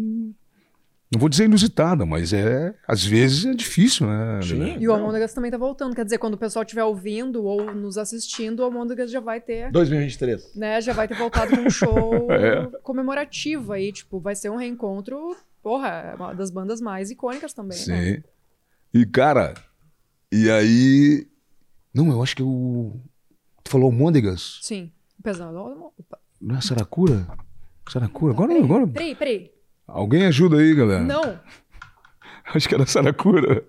[1.13, 4.39] não vou dizer inusitada, mas é às vezes é difícil, né?
[4.41, 4.77] Sim.
[4.79, 5.95] E o Almôndegas também tá voltando.
[5.95, 9.71] Quer dizer, quando o pessoal estiver ouvindo ou nos assistindo, o Almôndegas já vai ter,
[9.71, 10.55] 2023.
[10.55, 10.81] né?
[10.81, 12.65] Já vai ter voltado com um show É.
[12.81, 13.91] comemorativo aí.
[13.93, 18.15] Tipo, vai ser um reencontro, porra, é uma das bandas mais icônicas também, né?
[18.15, 18.23] Sim.
[18.93, 19.53] E cara,
[20.31, 21.27] e aí
[21.93, 22.99] não, eu acho que o
[23.63, 24.91] tu falou Môndegas, Sim.
[25.23, 25.57] Pesando.
[25.59, 26.19] Opa.
[26.41, 27.25] não é Saracura?
[27.89, 28.33] Saracura.
[28.33, 29.51] Agora, Peraí, agora Peraí, peraí.
[29.87, 31.03] Alguém ajuda aí, galera.
[31.03, 31.39] Não.
[32.53, 33.63] Acho que era Saracura.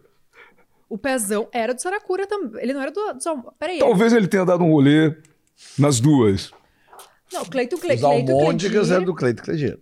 [0.88, 2.62] O Pezão era do Saracura também.
[2.62, 3.14] Ele não era do.
[3.14, 3.78] do Peraí.
[3.78, 5.16] Talvez ele tenha dado um rolê
[5.78, 6.52] nas duas.
[7.32, 7.94] Não, Cleito Cle...
[7.94, 8.94] Os Cleito almôndegas Cledir.
[8.94, 9.78] eram do Cleito Cledir.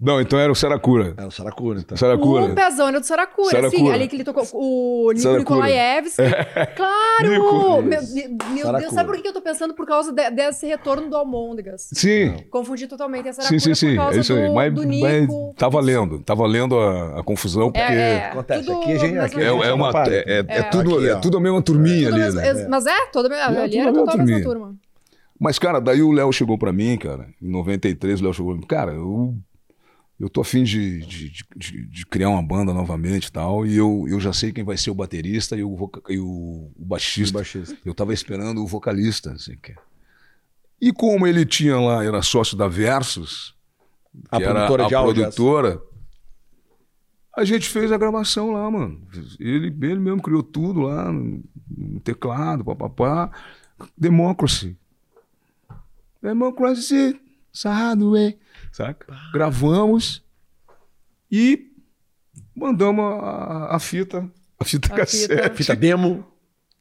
[0.00, 1.14] Não, então era o Saracura.
[1.16, 1.96] Era o Saracura, então.
[1.96, 2.46] Saracura.
[2.46, 3.56] O Pezão era do Saracura, sim.
[3.70, 3.94] Saracura.
[3.94, 5.38] Ali que ele tocou o Nico.
[5.38, 6.22] Nikolaevski.
[6.76, 7.30] Claro!
[7.30, 7.82] Nico.
[7.82, 8.00] Meu,
[8.54, 9.72] meu Deus, sabe por que eu tô pensando?
[9.72, 11.88] Por causa de- desse retorno do Almôndegas.
[11.92, 12.34] Sim.
[12.50, 13.88] Confundi totalmente a Sim, Saracura sim, sim.
[13.90, 14.48] por causa É isso aí.
[14.48, 15.54] do, Mas, do mas Nico.
[15.56, 16.18] tá valendo.
[16.20, 18.64] Tá valendo a, a confusão, porque É, é, é, Acontece.
[18.66, 20.62] tudo Aqui a gente- aqui é, mesmas- uma, é, é- é É.
[20.64, 22.66] tudo, Aqui, é tudo a mesma turminha ali, né?
[22.68, 24.74] Mas é, toda, ali tudo era a mesma total a mesma turma.
[25.40, 28.60] Mas, cara, daí o Léo chegou pra mim, cara, em 93, o Léo chegou pra
[28.60, 29.34] mim, cara, eu,
[30.18, 34.06] eu tô afim de, de, de- de- criar uma banda novamente e tal, e eu,
[34.08, 37.34] eu já sei quem vai ser o baterista e o, voca- e o, o baixista.
[37.38, 37.76] baixista.
[37.84, 39.74] Eu tava esperando o vocalista, assim, que...
[40.80, 43.54] E como ele tinha lá, era sócio da Versus,
[44.30, 45.82] A que era produtora a produtora,
[47.36, 49.00] a gente fez a gravação lá, mano.
[49.40, 51.42] Ele, ele mesmo criou tudo lá, no,
[51.76, 53.30] no teclado, papapá.
[53.98, 54.76] Democracy.
[56.22, 57.20] Democracy,
[57.54, 58.36] Sadway.
[58.72, 59.06] Saca?
[59.32, 60.22] Gravamos
[61.30, 61.70] e
[62.54, 64.28] mandamos a, a fita
[64.58, 65.32] A fita A cassete.
[65.34, 65.54] fita.
[65.54, 66.26] Fita demo.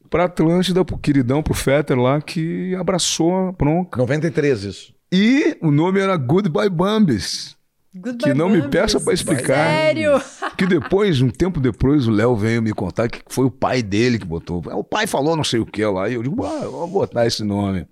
[0.09, 3.97] Pra Atlântida, pro queridão, pro Fetter lá, que abraçou a bronca.
[3.97, 4.93] 93 isso.
[5.11, 7.55] E o nome era Goodbye Bambis.
[7.95, 8.71] Goodbye Que não me Bambis.
[8.71, 9.67] peça pra explicar.
[9.69, 10.11] Sério?
[10.57, 14.19] Que depois, um tempo depois, o Léo veio me contar que foi o pai dele
[14.19, 14.61] que botou.
[14.73, 16.07] O pai falou não sei o que lá.
[16.07, 17.87] E eu digo, ah, eu vou botar esse nome.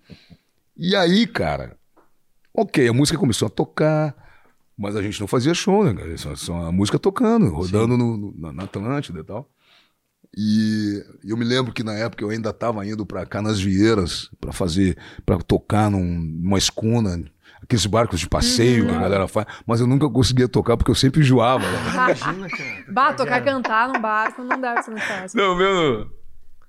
[0.77, 1.75] E aí, cara,
[2.54, 4.16] ok, a música começou a tocar,
[4.78, 6.18] mas a gente não fazia show, né, cara?
[6.18, 9.49] Só, só a música tocando, rodando no, no- na, na Atlântida e tal.
[10.36, 14.97] E eu me lembro que na época eu ainda estava indo para Canasvieiras para fazer,
[15.26, 17.22] para tocar num- numa escuna,
[17.62, 20.95] aqueles barcos de passeio que a galera faz, mas eu nunca conseguia tocar porque eu
[20.95, 21.66] sempre enjoava.
[21.70, 21.78] né?
[21.93, 22.86] Imagina, cara.
[22.93, 25.38] Bah, tocar cantar num barco não deve ser muito fácil.
[25.38, 26.20] Não, meu.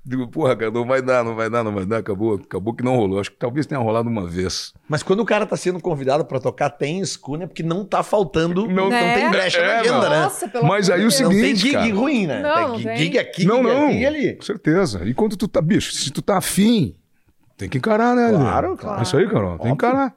[0.04, 1.98] Digo, porra, cara, não vai dar, não vai dar, não vai dar.
[1.98, 3.20] Acabou, acabou que não rolou.
[3.20, 4.72] Acho que talvez tenha rolado uma vez.
[4.88, 8.02] Mas quando o cara tá sendo convidado pra tocar, tem escuna, é porque não tá
[8.02, 8.66] faltando.
[8.66, 9.14] Não- Não, Né?
[9.14, 10.20] tem brecha É, na agenda, né?
[10.24, 11.20] Nossa, pelo Mas amor aí de o Deus.
[11.20, 11.94] Não tem seguinte, gig cara.
[11.94, 12.42] ruim, né?
[12.42, 13.86] Não, tem gig, gig aqui, não, gig não.
[13.86, 14.34] aqui e ali.
[14.34, 15.04] Com certeza.
[15.04, 16.96] E quando tu tá, bicho, se tu tá afim,
[17.56, 18.28] tem que encarar, né?
[18.30, 18.76] Claro, Leandro?
[18.82, 18.98] claro.
[18.98, 19.50] É isso aí, Carol.
[19.50, 19.74] Tem que Óbvio.
[19.74, 20.14] encarar.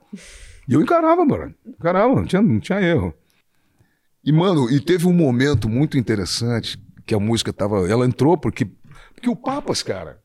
[0.68, 1.54] E eu encarava, mano.
[1.64, 3.14] Encarava, não tinha, não tinha erro.
[4.24, 7.88] E, mano, e teve um momento muito interessante que a música tava.
[7.88, 8.68] Ela entrou porque.
[9.16, 10.22] Porque o Papas, cara.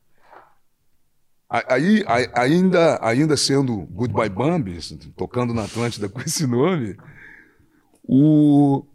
[1.67, 6.95] Aí, ainda, ainda sendo Goodbye Bambis, tocando na Atlântida com esse nome,
[8.03, 8.85] o,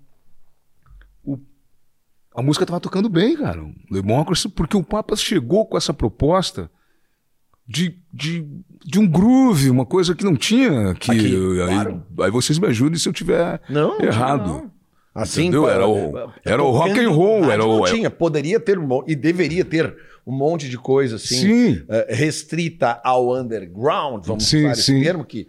[1.22, 1.38] o-
[2.34, 3.62] a música tava tocando bem, cara.
[3.90, 6.70] Democracy, porque o Papas chegou com essa proposta
[7.68, 8.46] de, de,
[8.84, 10.94] de um groove, uma coisa que não tinha.
[10.94, 12.06] Que, Aqui, aí, claro.
[12.20, 14.46] aí vocês me ajudem se eu tiver Não, errado.
[14.48, 14.75] Não.
[15.22, 15.68] Assim, Entendeu?
[15.68, 19.14] Era o- é, era o rock and roll, era o- tinha, poderia ter um e
[19.16, 19.96] deveria ter
[20.26, 21.82] um monte de coisa assim, Sim.
[21.88, 25.02] eh, restrita ao underground, vamos Sim, usar esse sim.
[25.02, 25.46] termo que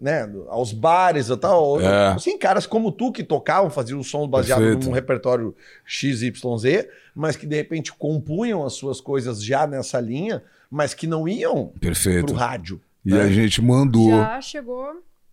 [0.00, 1.80] né, aos bares e tal.
[1.80, 2.08] É.
[2.08, 4.86] Assim, caras como tu que tocavam, faziam sons baseados Perfeito.
[4.88, 5.54] num repertório
[5.86, 11.28] XYZ, mas que de repente compunham as suas coisas já nessa linha, mas que não
[11.28, 12.26] iam Perfeito.
[12.26, 12.80] pro rádio.
[13.06, 13.22] E né?
[13.22, 14.10] a gente mandou.
[14.10, 14.84] Já chegou.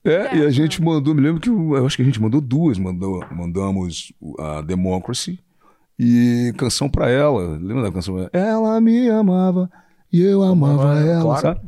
[0.05, 2.77] É, e a gente mandou, me lembro que eu, acho que a gente mandou duas,
[2.77, 5.39] mandou, mandamos a Democracy
[5.97, 7.57] e canção pra ela.
[7.57, 8.29] Lembra da canção?
[8.31, 9.69] Ela me amava
[10.13, 11.41] e eu amava Amava ela, ela, claro.
[11.41, 11.61] sabe?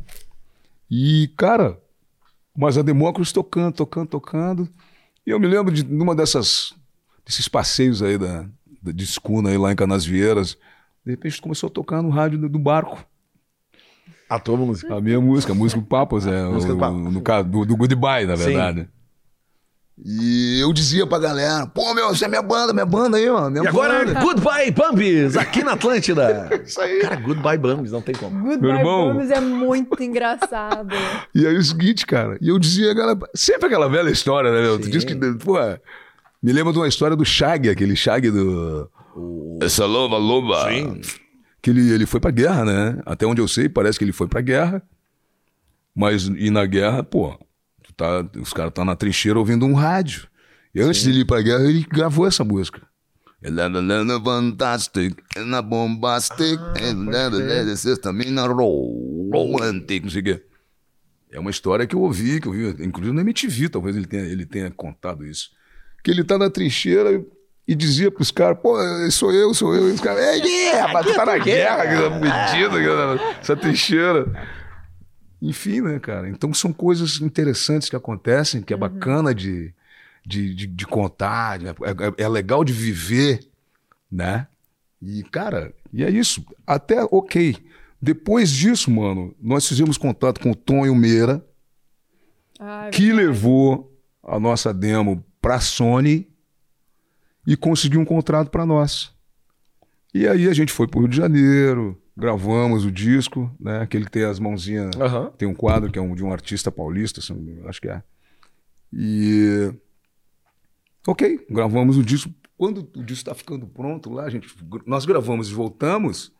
[0.88, 1.78] E, cara,
[2.56, 4.68] mas a Democracy tocando, tocando, tocando.
[5.26, 6.74] E eu me lembro de numa dessas
[7.26, 8.46] desses passeios aí da,
[8.80, 10.56] da de escuna aí lá em Canasvieiras,
[11.04, 13.04] de repente começou a tocar no rádio do, do barco.
[14.28, 14.94] A tua música.
[14.94, 16.44] A minha música, a música do Papas, é.
[16.44, 17.12] Música do Papas.
[17.12, 18.44] No caso, do, do Goodbye, na Sim.
[18.44, 18.88] verdade.
[20.04, 23.50] E eu dizia pra galera, pô, meu, você é minha banda, minha banda aí, ó.
[23.50, 24.20] Minha E agora, banda.
[24.20, 26.48] Goodbye Bambis, aqui na Atlântida.
[26.64, 27.00] Isso aí.
[27.00, 28.38] Cara, Goodbye Bambis, não tem como.
[28.44, 29.08] Goodbye irmão.
[29.12, 30.88] Bambis é muito engraçado.
[31.34, 34.78] E aí o seguinte, cara, e eu dizia, galera, sempre aquela velha história, né, meu?
[34.78, 34.90] Tu Sim.
[34.90, 35.56] diz que, pô,
[36.42, 38.88] me lembra de uma história do Shag, aquele Shag do.
[39.60, 40.68] Essa loba, loba.
[40.70, 41.00] Sim.
[41.60, 43.02] Que ele, ele foi pra guerra, né?
[43.04, 44.82] Até onde eu sei, parece que ele foi pra guerra.
[45.94, 47.36] Mas e na guerra, pô,
[47.82, 50.28] tu tá, os caras estão na trincheira ouvindo um rádio.
[50.74, 52.80] E antes de ele ir pra guerra, ele gravou essa música.
[53.40, 53.50] É
[54.24, 60.42] fantastic, ela bombastic, ela sextamina romantic, não sei o quê.
[61.30, 64.24] É uma história que eu ouvi, que eu vi, inclusive na MTV, talvez ele tenha,
[64.24, 65.50] ele tenha contado isso.
[66.02, 67.24] Que ele tá na trincheira
[67.68, 68.74] e dizia pros caras, pô,
[69.10, 69.90] sou eu, sou eu.
[69.90, 73.54] E os caras, é, yeah, rapaz, tu tá na guerra, que tá metido, que- essa
[73.54, 74.26] trincheira.
[75.40, 76.28] Enfim, né, cara?
[76.28, 79.72] Então são coisas interessantes que acontecem, que é bacana de,
[80.26, 83.40] de, de, de contar, é, é- é legal de viver,
[84.10, 84.46] né?
[85.00, 86.44] E, cara, e é isso.
[86.66, 87.54] Até, ok.
[88.00, 91.44] Depois disso, mano, nós fizemos contato com o Tonho Meira,
[92.58, 93.26] Ah, é que verdade.
[93.26, 93.92] levou
[94.24, 96.26] a nossa demo pra Sony
[97.46, 99.12] e conseguiu um contrato pra nós.
[100.14, 103.80] E aí a gente foi pro Rio de Janeiro, gravamos o disco, né?
[103.80, 104.96] Aquele que tem as mãozinhas.
[104.96, 105.30] Aham.
[105.38, 108.02] Tem um quadro que é um, de um artista paulista, engano, acho que é.
[108.92, 109.72] E.
[111.06, 112.32] Ok, gravamos o disco.
[112.56, 114.48] Quando o disco está ficando pronto lá, a gente,
[114.84, 116.32] nós gravamos e voltamos.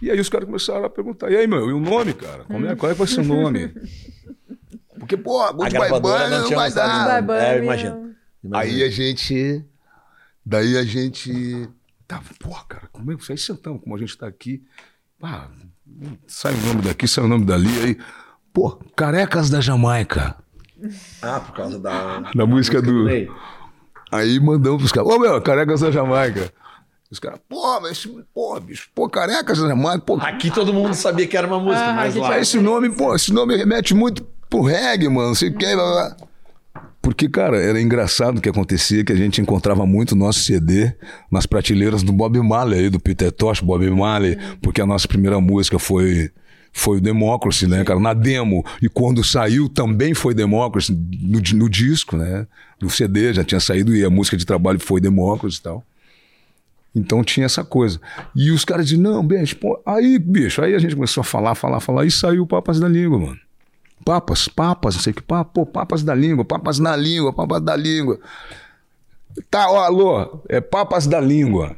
[0.00, 2.44] E aí os caras começaram a perguntar: e aí, meu, e o nome, cara?
[2.44, 3.68] Como é, qual é que vai ser o nome?
[4.98, 7.18] Porque, pô, gravadora Bunny não não tinha vai dar.
[7.18, 8.14] É, Bambi, imagino.
[8.52, 9.64] Aí a gente.
[10.44, 11.68] Daí a gente.
[12.06, 13.32] Tava, pô, cara, como é que.
[13.32, 14.62] Aí sentamos, como a gente tá aqui.
[15.22, 15.48] Ah,
[16.26, 17.68] sai o nome daqui, sai o nome dali.
[17.80, 17.98] Aí,
[18.52, 20.36] pô, Carecas da Jamaica.
[21.22, 22.22] Ah, por causa da.
[22.34, 23.04] Na música do.
[23.04, 23.30] Ney.
[24.10, 26.52] Aí mandamos pros caras, ô meu, Carecas da Jamaica.
[27.10, 30.16] Os caras, pô, mas, pô, bicho, pô, Carecas da Jamaica, pô.
[30.16, 32.28] Aqui todo mundo sabia que era uma música, Ah, mas lá.
[32.28, 35.74] Mas esse nome, pô, esse nome remete muito pro reggae, mano, não sei o que,
[35.74, 36.16] blá, blá.
[37.02, 40.92] Porque, cara, era engraçado o que acontecia, que a gente encontrava muito nosso CD
[41.30, 45.40] nas prateleiras do Bob Marley, aí, do Peter Tosh, Bob Marley, porque a nossa primeira
[45.40, 46.30] música foi
[46.74, 48.64] foi o Democracy, né, cara, na demo.
[48.80, 50.90] E quando saiu também foi Democracy,
[51.20, 52.46] no, no disco, né,
[52.80, 55.84] no CD já tinha saído e a música de trabalho foi Democracy e tal.
[56.94, 58.00] Então tinha essa coisa.
[58.34, 61.54] E os caras diziam, não, bicho, pô, aí, bicho, aí a gente começou a falar,
[61.54, 63.38] falar, falar, e saiu Papas da Língua, mano.
[64.04, 67.62] Papas, papas, não sei o que, papo, pô, papas da língua, papas na língua, papas
[67.62, 68.18] da língua.
[69.50, 71.76] Tá, ó, alô, é papas da língua.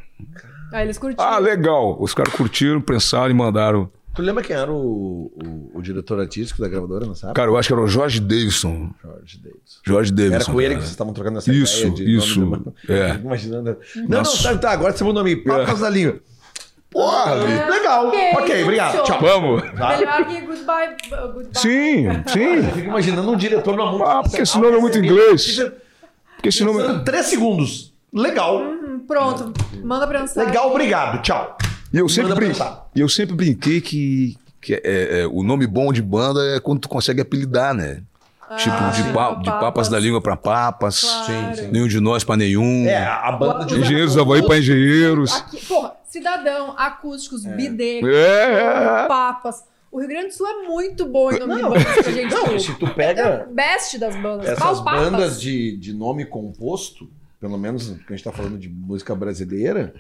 [0.73, 1.25] Aí eles curtiram.
[1.25, 1.97] Ah, legal.
[2.01, 3.89] Os caras curtiram, pensaram e mandaram.
[4.15, 7.35] Tu lembra quem era o, o, o diretor artístico da gravadora, não sabe?
[7.35, 8.91] Cara, eu acho que era o Jorge Davidson.
[9.03, 9.81] Jorge Davis.
[9.85, 10.37] Jorge Davidson.
[10.37, 10.81] Era com ele que cara.
[10.83, 12.75] vocês estavam trocando essa Isso, ideia de isso, nome do...
[12.93, 13.15] é.
[13.17, 13.77] Imaginando.
[13.97, 14.53] Não, Nossa.
[14.53, 15.37] não, tá, tá, agora você mudou o nome.
[15.37, 16.21] Papas da língua.
[16.95, 17.69] Porra, É.
[17.71, 18.07] legal.
[18.09, 19.03] Ok, Ok, obrigado.
[19.03, 19.19] Tchau.
[19.21, 19.63] Vamos.
[19.73, 19.97] Tá?
[19.99, 20.87] Melhor que goodbye.
[21.13, 21.49] uh, goodbye.
[21.61, 22.41] Sim, sim.
[22.55, 24.11] Eu fico imaginando um diretor numa música.
[24.11, 25.59] Ah, porque esse nome é muito inglês.
[26.37, 26.79] Porque esse nome.
[26.81, 27.93] Pensando Três segundos.
[28.13, 28.61] Legal.
[28.61, 30.49] Hum, Pronto, manda pra mensagem.
[30.49, 31.21] Legal, obrigado.
[31.21, 31.59] Tchau.
[31.93, 32.53] E eu sempre, brin...
[32.97, 36.89] eu sempre brinquei que, que é, é, o nome bom de banda é quando tu
[36.89, 38.01] consegue apelidar, né?
[38.49, 41.01] Ah, tipo, de, pa- de papas da língua pra papas.
[41.01, 41.27] Claro.
[41.27, 41.69] Sim, sim.
[41.73, 42.87] Nenhum de nós pra nenhum.
[42.87, 43.79] É, a banda de.
[43.81, 45.35] Engenheiros do Havaí pra engenheiros.
[45.35, 49.07] Aqui, porra, cidadão, acústicos, bidê, É.
[49.09, 49.65] papas.
[49.93, 52.13] O Rio Grande do Sul é muito bom em nome de Não, bandas que a
[52.13, 54.49] gente Não, se tu É pega o best das bandas.
[54.49, 57.09] essas Pau bandas de, de nome composto,
[57.41, 59.95] pelo menos que a gente tá falando de música brasileira,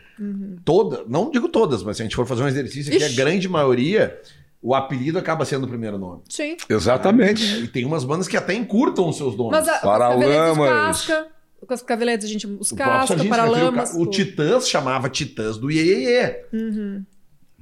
[0.64, 3.16] toda, não digo todas, mas se a gente for fazer um exercício aqui, a Ixi.
[3.16, 4.20] grande maioria,
[4.60, 6.22] o apelido acaba sendo o primeiro nome.
[6.28, 6.56] Sim.
[6.68, 7.44] Exatamente.
[7.62, 9.52] E tem umas bandas que até encurtam os seus nomes.
[9.60, 11.06] Mas a, Paralamas.
[11.06, 11.26] Casca.
[11.66, 12.46] Com os caveletes a gente.
[12.46, 13.94] Os casca, paralamas.
[13.94, 14.06] O, o.
[14.06, 16.44] Titãs chamava Titãs do Iê.
[16.52, 17.04] Uhum.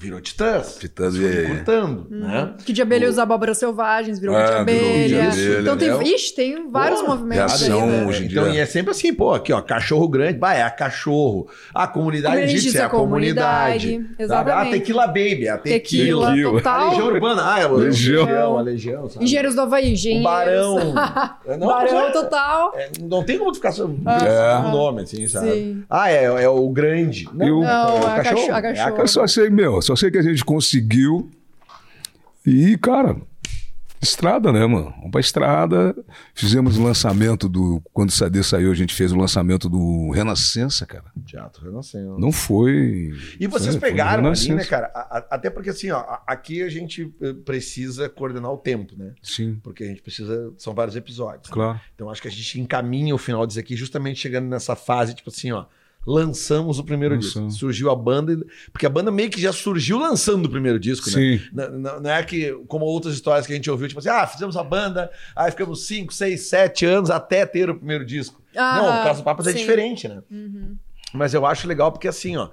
[0.03, 0.76] Virou Titãs.
[0.80, 2.18] Titãs e- encurtando, Uhum.
[2.18, 2.55] né?
[2.64, 5.09] Que de abelha os abóboras selvagens, virou É, de virou abelha.
[5.09, 6.05] de abelha, Então tem, né?
[6.05, 8.07] ixi, tem vários Pô, movimentos reação aí, né?
[8.07, 8.55] hoje em Então, dia.
[8.55, 11.46] e é sempre assim, pô, aqui, ó, cachorro grande, bah, é a cachorro.
[11.72, 13.88] A comunidade Comunidade egípcia é a comunidade.
[13.88, 14.22] comunidade, sabe?
[14.22, 14.68] exatamente.
[14.68, 15.80] A tequila baby, a tequila.
[15.80, 16.50] Tequila, Tequila.
[16.50, 16.88] A total.
[16.90, 18.24] legião urbana, ah, é a Legião.
[18.24, 19.24] legião, a legião, sabe?
[19.24, 20.26] Engenheiros do Havaí, engenheiros.
[20.26, 20.94] O barão.
[21.46, 22.72] É, não, barão é- total.
[22.76, 24.57] é, não tem como ficar só É.
[24.66, 25.50] o nome, assim, sabe?
[25.53, 25.84] Sim.
[25.88, 27.28] Ah, é, é o grande.
[27.34, 28.96] Não, Eu- é, Não, o é a cachorro- a É cachorro.
[29.00, 31.30] Eu só sei, meu, só sei que a gente conseguiu.
[32.45, 33.16] E, cara,
[34.03, 34.90] estrada, né, mano?
[34.97, 35.95] Vamos pra estrada.
[36.34, 37.80] Fizemos o lançamento do.
[37.93, 41.05] Quando o CD saiu, a gente fez o lançamento do Renascença, cara.
[41.24, 42.18] Teatro Renascença.
[42.18, 43.12] Não foi.
[43.38, 44.90] E vocês É, pegaram ali, né, cara?
[44.93, 49.14] A- a- até porque assim, ó, aqui a gente eh, precisa coordenar o tempo, né?
[49.22, 50.53] Sim, Porque a gente precisa.
[50.59, 51.49] São vários episódios.
[51.49, 51.55] né?
[51.55, 51.80] claro.
[51.95, 55.30] Então acho que a gente encaminha o final disso aqui justamente chegando nessa fase, tipo
[55.30, 55.66] assim, ó.
[56.07, 57.53] Lançamos o primeiro Lançamos.
[57.55, 57.61] disco.
[57.61, 58.36] Surgiu a banda.
[58.72, 61.12] Porque a banda meio que já surgiu lançando o primeiro disco, né?
[61.12, 61.40] Sim.
[61.53, 64.26] Não, não- não é que, como outras histórias que a gente ouviu, tipo assim, ah,
[64.26, 68.42] fizemos a banda, aí ficamos 5, 6, 7 anos até ter o primeiro disco.
[68.57, 69.59] Ah, não, o caso do Papas é sim.
[69.59, 70.22] diferente, né?
[70.30, 70.76] Uhum.
[71.14, 72.48] Mas eu acho legal porque assim, ó,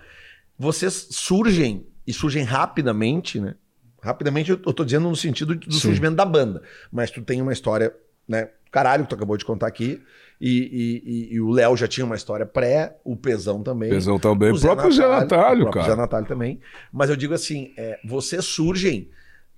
[0.58, 3.56] vocês surgem e surgem rapidamente, né?
[4.02, 5.80] Rapidamente eu eu tô dizendo no sentido do Sim.
[5.80, 6.62] surgimento da banda.
[6.92, 7.94] Mas tu tem uma história,
[8.28, 8.50] né?
[8.72, 10.02] Caralho, que tu acabou de contar aqui.
[10.42, 13.90] E, e- e- e o Léo já tinha uma história pré, o Pesão também.
[13.90, 14.52] Pesão também.
[14.52, 15.90] O O próprio Zé Natalho, o próprio cara.
[15.90, 16.60] Zé Natalho também.
[16.94, 19.10] Mas eu digo assim, é, vocês surgem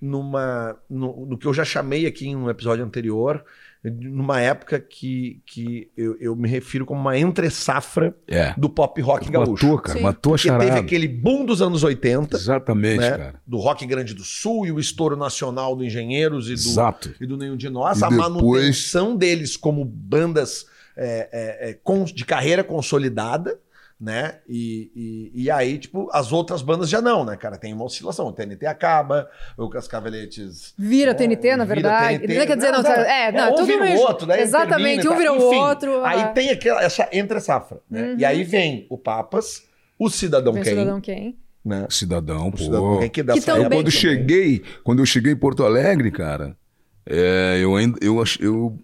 [0.01, 0.75] numa.
[0.89, 3.43] No, no que eu já chamei aqui em um episódio anterior,
[3.83, 8.53] numa época que, que eu, eu me refiro como uma entre-safra É.
[8.55, 9.65] do pop rock gaúcho.
[9.65, 9.97] Matou, cara.
[9.97, 10.03] Sim.
[10.03, 10.79] Matou a Porque teve charada.
[10.81, 13.09] aquele boom dos anos 80, Exatamente, né?
[13.09, 13.33] cara.
[13.45, 17.13] do rock grande do sul e o estouro nacional do Engenheiros e do, Exato.
[17.19, 20.65] e do Nenhum de Nós, E a depois- manutenção deles como bandas
[20.95, 23.57] é, é, é, de carreira consolidada,
[24.01, 24.39] né?
[24.49, 24.91] E,
[25.35, 27.55] e, e aí, tipo, as outras bandas já não, né, cara?
[27.55, 28.25] Tem uma oscilação.
[28.25, 30.73] O TNT acaba, o Cascaveletes.
[30.75, 32.19] Vira É, TNT, na vira verdade.
[32.19, 32.47] TNT.
[32.47, 35.31] Quer dizer, não, Não, é, não, um tudo vira o outro, daí Exatamente, um vira
[35.31, 36.03] o Enfim, outro.
[36.03, 36.27] Aí ah.
[36.29, 38.13] tem aquela, essa entre-safra, né?
[38.13, 38.15] Uhum.
[38.17, 39.63] E aí vem o Papas,
[39.99, 41.37] o Cidadão Vem Quem, Cidadão quem?
[41.63, 41.85] né?
[41.91, 42.57] Cidadão, O pô.
[42.57, 43.91] Cidadão Quem que, dessa Que também- quando também.
[43.91, 46.57] cheguei, quando eu cheguei em Porto Alegre, cara,
[47.05, 48.79] é, eu ainda eu, eu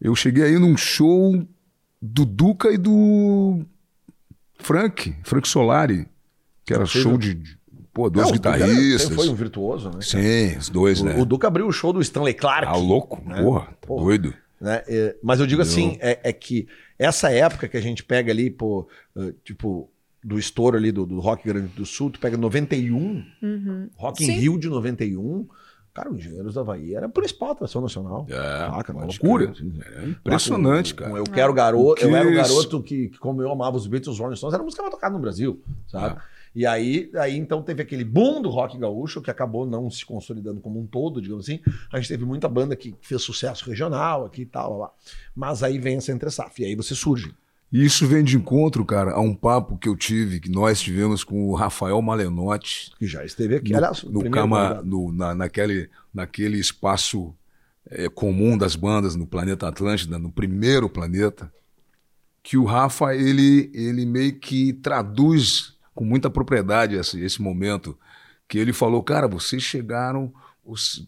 [0.00, 1.46] eu cheguei aí num show
[2.00, 3.60] do Duca e do
[4.60, 6.06] Frank, Frank Solari,
[6.64, 7.58] que era show de, de-
[7.92, 9.02] pô, dois Não, o Duca guitarristas.
[9.02, 10.00] sempre foi um virtuoso, né?
[10.00, 11.14] Sim, os dois, né?
[11.16, 12.66] O, o Duca abriu o show do Stanley Clark.
[12.66, 13.42] Ah, louco, né?
[13.42, 14.04] porra, tá Porra.
[14.04, 14.34] doido.
[14.60, 14.82] né?
[14.86, 18.50] É, mas eu digo assim, é, é que essa época que a gente pega ali,
[18.50, 18.86] pô,
[19.16, 19.90] eh, tipo,
[20.22, 23.88] do estouro ali do, do Rock Grande do Sul, tu pega 91, Uhum.
[23.96, 24.30] Rock in.
[24.32, 25.48] Rio de 91,
[26.00, 28.26] Cara, o Engenheiros da Havaí era a principal atração nacional.
[28.30, 28.92] É, Saca?
[28.92, 29.52] Uma loucura.
[29.96, 31.12] É impressionante, cara.
[31.12, 34.18] Eu quero garoto, eu era o garoto que, que, como eu amava os Beatles, os
[34.18, 36.18] Rolling Stones, era a música mais tocada no Brasil, sabe?
[36.18, 36.40] É.
[36.54, 40.60] E aí, aí, então, teve aquele boom do rock gaúcho que acabou não se consolidando
[40.60, 41.60] como um todo, digamos assim.
[41.92, 44.92] A gente teve muita banda que fez sucesso regional aqui e tal, lá, lá.
[45.36, 47.34] Mas aí vem essa entre safra, e aí você surge.
[47.72, 51.22] E isso vem de encontro, cara, a um papo que eu tive, que nós tivemos
[51.22, 53.70] com o Rafael Malenotti, Que já esteve aqui.
[53.70, 57.32] no, Aliás, o no cama, no- na, naquele, naquele espaço
[57.88, 61.52] é, comum das bandas no planeta Atlântida, no primeiro planeta,
[62.42, 67.96] que o Rafa ele, ele meio que traduz com muita propriedade esse, esse momento
[68.48, 70.32] que ele falou, cara, vocês chegaram,
[70.64, 71.06] os...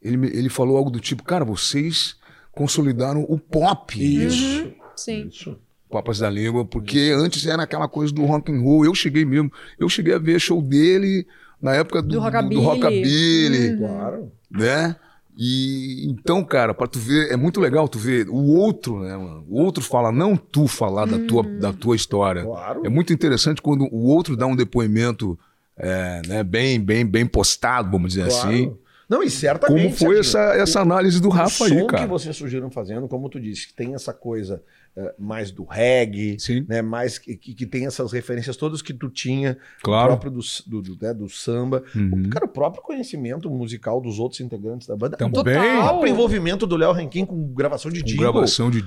[0.00, 2.16] ele, ele falou algo do tipo, cara, vocês
[2.52, 4.00] consolidaram o pop.
[4.00, 4.72] Isso.
[5.00, 5.28] Sim.
[5.28, 5.56] Isso.
[5.90, 8.84] Papas da Língua, porque antes era aquela coisa do rock and roll.
[8.84, 11.26] Eu cheguei mesmo, eu cheguei a ver show dele
[11.60, 12.54] na época do, Do do, rockabilly.
[12.54, 14.32] do rockabilly, Claro.
[14.50, 14.96] né?
[15.36, 19.44] E então, cara, para tu ver, é muito legal tu ver o outro, né, mano?
[19.48, 22.42] O outro fala, não tu falar da tua da tua história.
[22.44, 22.82] Claro.
[22.84, 25.38] É muito interessante quando o outro dá um depoimento
[25.76, 28.48] é, né, bem bem bem postado, vamos dizer Claro.
[28.48, 28.76] assim.
[29.08, 29.82] Não, e certamente.
[29.82, 32.02] Como foi Serginho, essa, essa análise do Rafa o aí, som cara?
[32.04, 34.62] que vocês surgiram fazendo, como tu disse, que tem essa coisa
[34.96, 36.64] eh, mais do reggae, Sim.
[36.68, 36.82] né?
[36.82, 40.06] Mais que, que, tem essas referências todas que tu tinha, Claro.
[40.06, 42.24] o próprio do, do, do, né, do samba, Uhum.
[42.26, 45.16] o, cara, o próprio conhecimento musical dos outros integrantes da banda.
[45.16, 45.40] Também.
[45.40, 45.88] O Total.
[45.88, 48.32] próprio envolvimento do Léo Rankin com gravação de Com jingle.
[48.32, 48.80] gravação de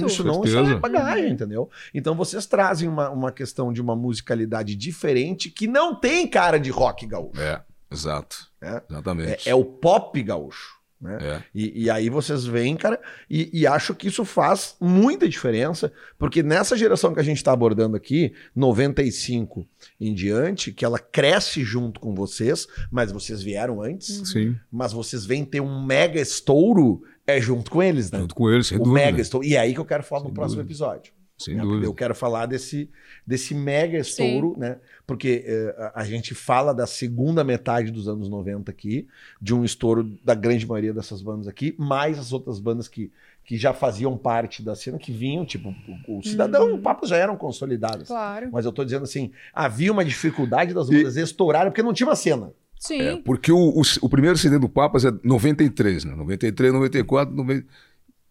[0.00, 1.68] com isso não isso é bagagem, entendeu?
[1.94, 6.70] Então vocês trazem uma, uma questão de uma musicalidade diferente que não tem cara de
[6.70, 7.40] rock gaúcho.
[7.40, 7.60] É,
[7.90, 8.36] exato.
[8.60, 8.82] É.
[8.90, 9.48] Exatamente.
[9.48, 10.79] É, é o pop gaúcho.
[11.00, 11.18] Né?
[11.20, 11.42] É.
[11.54, 16.42] E, e aí vocês vêm, cara, e, e acho que isso faz muita diferença, porque
[16.42, 19.66] nessa geração que a gente está abordando aqui, 95
[19.98, 25.24] em diante, que ela cresce junto com vocês, mas vocês vieram antes, Sim, mas vocês
[25.24, 28.18] vêm ter um mega estouro é junto com eles, né?
[28.18, 29.04] junto com ele, sem o dúvida.
[29.04, 29.46] mega estouro.
[29.46, 30.68] E é aí que eu quero falar no Sem próximo dúvida.
[30.72, 31.12] episódio.
[31.40, 31.62] Sem né?
[31.62, 31.86] dúvida.
[31.86, 32.90] Eu quero falar desse,
[33.26, 34.76] desse mega estouro, né?
[35.06, 39.08] Porque eh, a, gente fala da segunda metade dos anos 90 aqui,
[39.40, 43.10] de um estouro da grande maioria dessas bandas aqui, mais as outras bandas que,
[43.42, 45.74] que já faziam parte da cena, que vinham, tipo,
[46.06, 48.08] o, o Cidadão e o Papo já eram consolidadas.
[48.08, 48.50] Claro.
[48.52, 52.16] Mas eu tô dizendo assim, havia uma dificuldade das bandas estourarem porque não tinha uma
[52.16, 52.52] cena.
[52.78, 53.00] Sim.
[53.00, 56.14] É, porque o, o, o primeiro CD do Papas é 93, né?
[56.14, 57.66] 93, 94, 90...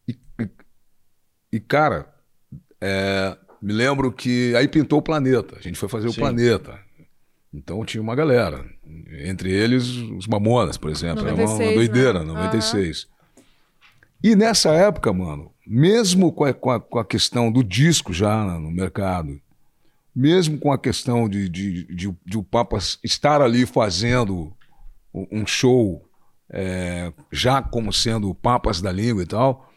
[0.07, 0.49] E, e,
[1.53, 2.19] e, cara,
[2.82, 5.56] é, me lembro que aí pintou o planeta.
[5.58, 6.22] A gente foi fazer o Sim.
[6.22, 6.80] planeta.
[7.54, 8.64] Então tinha uma galera.
[9.26, 11.26] Entre eles, os Mamonas, por exemplo.
[11.26, 12.26] Era uma- 96, doideira, né?
[12.34, 13.08] 96.
[14.24, 18.44] E nessa época, mano, mesmo com a, com a, com a questão do disco já
[18.60, 19.40] no mercado,
[20.16, 24.54] mesmo com a questão de, de, de, de o Papa estar ali fazendo
[25.14, 26.06] um um show
[26.52, 29.69] é, já como sendo Papas da Língua e tal,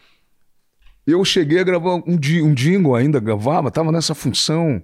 [1.07, 4.83] eu cheguei a gravar um, um jingle ainda, gravava, estava nessa função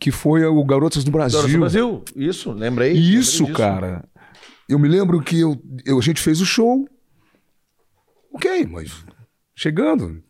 [0.00, 1.38] que foi o Garotas do Brasil.
[1.38, 2.92] Garotas do Brasil, isso, lembrei.
[2.92, 3.56] Lembrei isso, disso.
[3.56, 4.04] cara,
[4.68, 6.88] eu me lembro que eu, eu- a gente fez o show.
[8.32, 9.04] Ok, mas
[9.54, 10.22] chegando.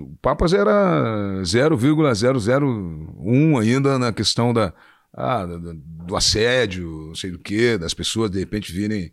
[0.00, 4.72] O Papas era 0,001 ainda na questão da,
[5.12, 9.12] ah, do assédio, não sei do que, das pessoas de repente virem.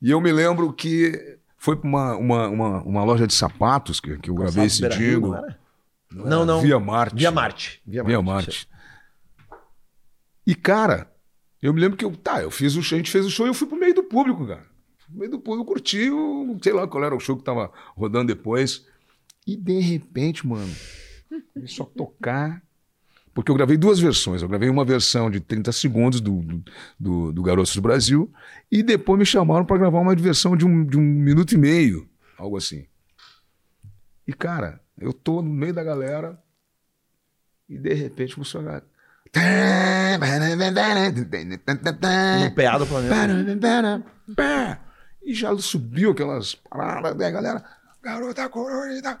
[0.00, 4.16] E eu me lembro que foi para uma, uma, uma, uma loja de sapatos que,
[4.18, 5.32] que eu gravei esse jingle.
[6.12, 6.24] não?
[6.24, 6.60] Não, não.
[6.60, 7.16] Via Marte.
[7.16, 7.82] Via Marte.
[7.84, 8.68] Via Via Marte.
[10.46, 11.12] E, cara,
[11.60, 13.46] eu me lembro que eu, tá, eu fiz o show, a gente fez o show
[13.46, 14.64] e eu fui pro meio do público, cara.
[15.10, 17.72] No meio do público, eu curti, o, sei lá qual era o show que tava
[17.96, 18.86] rodando depois.
[19.44, 20.72] E de repente, mano,
[21.52, 22.62] começou a tocar.
[23.36, 24.40] Porque eu gravei duas versões.
[24.40, 26.64] Eu gravei uma versão de 30 segundos do, do,
[26.98, 28.32] do, do Garotos do Brasil
[28.72, 32.08] e depois me chamaram para gravar uma versão de um, de um minuto e meio,
[32.38, 32.86] algo assim.
[34.26, 36.42] E, cara, eu tô no meio da galera
[37.68, 38.82] e de repente começou a.
[42.42, 43.14] No PA do planeta.
[45.22, 47.62] E já subiu aquelas paradas, né, galera?
[48.02, 49.20] Garota colorida.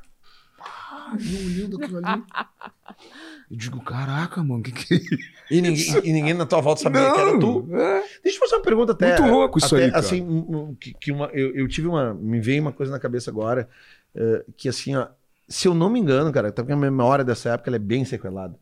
[0.56, 2.24] Pá, e eu olhando aquilo ali.
[3.50, 5.16] Eu digo, caraca, mano, que que é isso?
[5.48, 7.68] E ninguém, e ninguém na tua volta sabia que era tu.
[7.70, 8.02] É.
[8.24, 9.20] Deixa eu fazer uma pergunta até.
[9.20, 10.00] Muito louco isso até, aí, cara.
[10.00, 12.12] Assim, que, que uma, eu, eu tive uma.
[12.14, 13.68] Me veio uma coisa na cabeça agora.
[14.12, 15.06] eh, que assim, ó.
[15.48, 18.04] Se eu não me engano, cara, até porque a memória dessa época ela é bem
[18.04, 18.56] sequelada.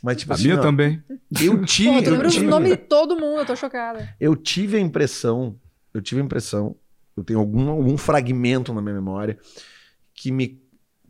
[0.00, 0.44] Mas, tipo A assim.
[0.44, 1.02] minha ó, também.
[1.40, 2.02] Eu Pô, tive.
[2.04, 4.14] tu lembra o nome de todo mundo, eu tô chocada.
[4.20, 5.56] eu tive a impressão.
[5.92, 6.76] Eu tive a impressão.
[7.16, 9.36] Eu tenho algum, algum fragmento na minha memória
[10.14, 10.61] que me.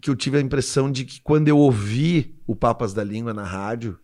[0.02, 3.44] Que eu tive a impressão de que quando eu ouvi o Papas da Língua na
[3.44, 3.98] rádio,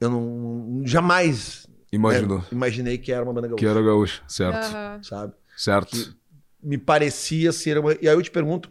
[0.00, 0.80] eu não.
[0.86, 2.38] Jamais Imaginou.
[2.38, 3.64] É, imaginei que era uma banda gaúcha.
[3.64, 4.64] Que era gaúcha, certo.
[4.64, 5.00] Aham.
[5.02, 5.32] Sabe?
[5.56, 6.16] Certo.
[6.60, 7.92] Me parecia ser uma.
[7.92, 8.70] E aí eu te pergunto.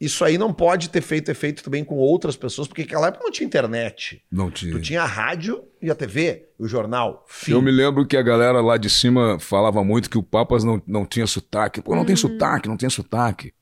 [0.00, 3.30] Isso aí não pode ter feito efeito também com outras pessoas, porque naquela época não
[3.30, 4.20] tinha internet.
[4.30, 4.72] Não tinha.
[4.72, 7.24] Tu tinha a rádio e a TV, o jornal.
[7.28, 7.52] Fim.
[7.52, 10.82] Eu me lembro que a galera lá de cima falava muito que o Papas não,
[10.88, 11.80] não tinha sotaque.
[11.80, 13.54] Pô, não tem sotaque, não tem sotaque.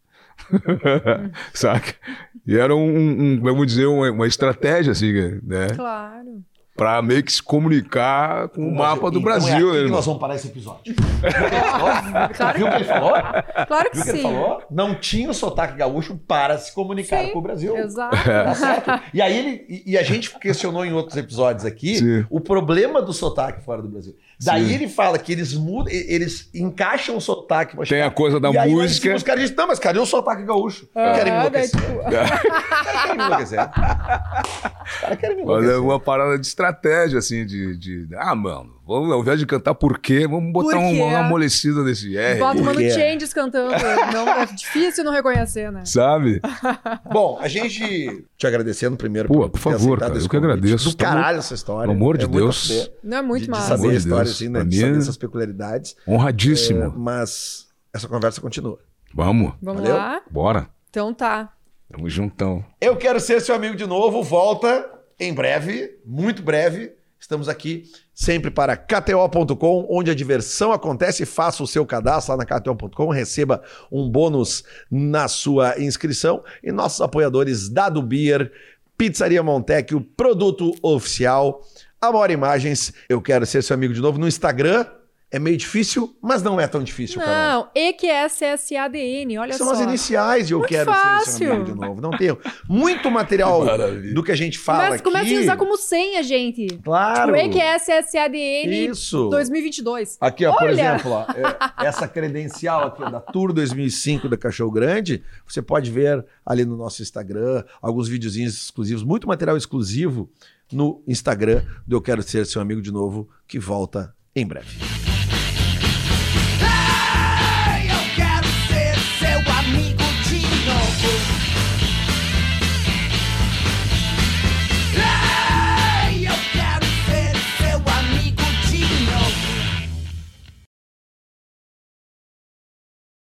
[1.55, 1.95] Saca?
[2.47, 2.89] E era um,
[3.37, 5.13] um- vamos dizer, uma, uma estratégia, assim,
[5.43, 5.69] né?
[5.77, 6.43] Claro.
[6.81, 10.07] Pra meio que se comunicar com o mapa do Então Brasil, é aqui né, nós
[10.07, 10.95] vamos parar esse episódio.
[12.35, 13.13] Claro Viu o que ele falou?
[13.69, 14.23] Claro que Viu o que ele sim.
[14.23, 14.63] falou?
[14.71, 17.77] Não tinha o sotaque gaúcho para se comunicar Sim, com o Brasil.
[17.77, 18.17] Exato.
[18.17, 19.01] Tá certo?
[19.13, 22.25] E aí ele, e- a gente questionou em outros episódios aqui Sim.
[22.31, 24.17] o problema do sotaque fora do Brasil.
[24.43, 24.75] Daí Sim.
[24.75, 27.77] ele fala que eles mudam, eles encaixam o sotaque.
[27.87, 29.03] Tem a coisa da e aí música.
[29.03, 30.87] cima Os caras dizem, não, mas cadê o sotaque gaúcho?
[30.95, 31.81] Querem me Ah, daí, enlouquecer.
[31.81, 32.41] tipo, Os caras
[33.03, 33.61] querem me enlouquecer.
[34.91, 35.83] Os caras querem me Mas é enlouquecer.
[35.83, 36.70] uma parada de estratégia,
[37.19, 37.77] assim, de.
[37.77, 41.83] de ah, mano, vamos, ao invés de cantar por quê, vamos botar Por uma, amolecida
[41.83, 42.39] nesse R.
[42.39, 42.91] bota o por Mano?
[42.91, 43.71] Changes cantando.
[44.13, 45.85] Não, é difícil não reconhecer, né?
[45.85, 46.41] Sabe?
[47.13, 50.91] Bom, a gente te agradecendo primeiro Pô, ter por favor, cara, eu que agradeço.
[50.91, 51.83] Do Tá caralho essa história.
[51.83, 52.91] Pelo amor de É Deus.
[53.03, 53.69] Não é muito de, de massa.
[53.69, 54.37] saber Amor a de história, Deus.
[54.37, 54.65] assim, né?
[54.65, 55.97] De saber é- essas peculiaridades.
[56.07, 56.83] Honradíssimo.
[56.85, 58.79] É, mas essa conversa continua.
[59.15, 59.97] Vamos, Vamos Valeu?
[59.97, 60.21] lá?
[60.31, 60.69] bora.
[60.89, 61.53] Então tá.
[61.93, 62.65] Tamo juntão.
[62.81, 64.23] Eu quero ser seu amigo de novo.
[64.23, 64.89] Volta
[65.21, 66.95] em breve, muito breve.
[67.21, 71.27] Estamos aqui sempre para KTO.com, onde a diversão acontece.
[71.27, 73.63] Faça o seu cadastro lá na KTO.com, receba
[73.93, 76.43] um bônus na sua inscrição.
[76.63, 78.51] E nossos apoiadores Dado Beer,
[78.97, 81.63] Pizzaria Montec, o produto oficial,
[82.01, 82.91] Amor Imagens.
[83.07, 84.87] Eu quero ser seu amigo de novo no Instagram.
[85.33, 87.33] É meio difícil, mas não é tão difícil, Carol.
[87.65, 89.75] Não, EQSSADN, olha São só.
[89.75, 91.53] as iniciais e eu Muito quero ser seu fácil.
[91.53, 92.01] amigo de novo.
[92.01, 92.37] Não tenho
[92.69, 94.13] muito material Maravilha.
[94.13, 95.37] do que a gente fala Mas começa aqui.
[95.37, 96.67] a usar como senha, gente.
[96.83, 97.33] Claro.
[97.35, 99.29] Tipo, EQSSADN Isso.
[99.29, 100.19] 2022.
[100.21, 100.73] Aqui, ó, por Olha!
[100.73, 105.93] exemplo, ó, é- essa credencial aqui ó, da Tour 2005 da Cachorro Grande, você pode
[105.93, 110.29] ver ali no nosso Instagram, alguns videozinhos exclusivos, muito material exclusivo
[110.73, 115.10] no Instagram do Eu Quero Ser Seu Amigo de Novo, que volta em breve.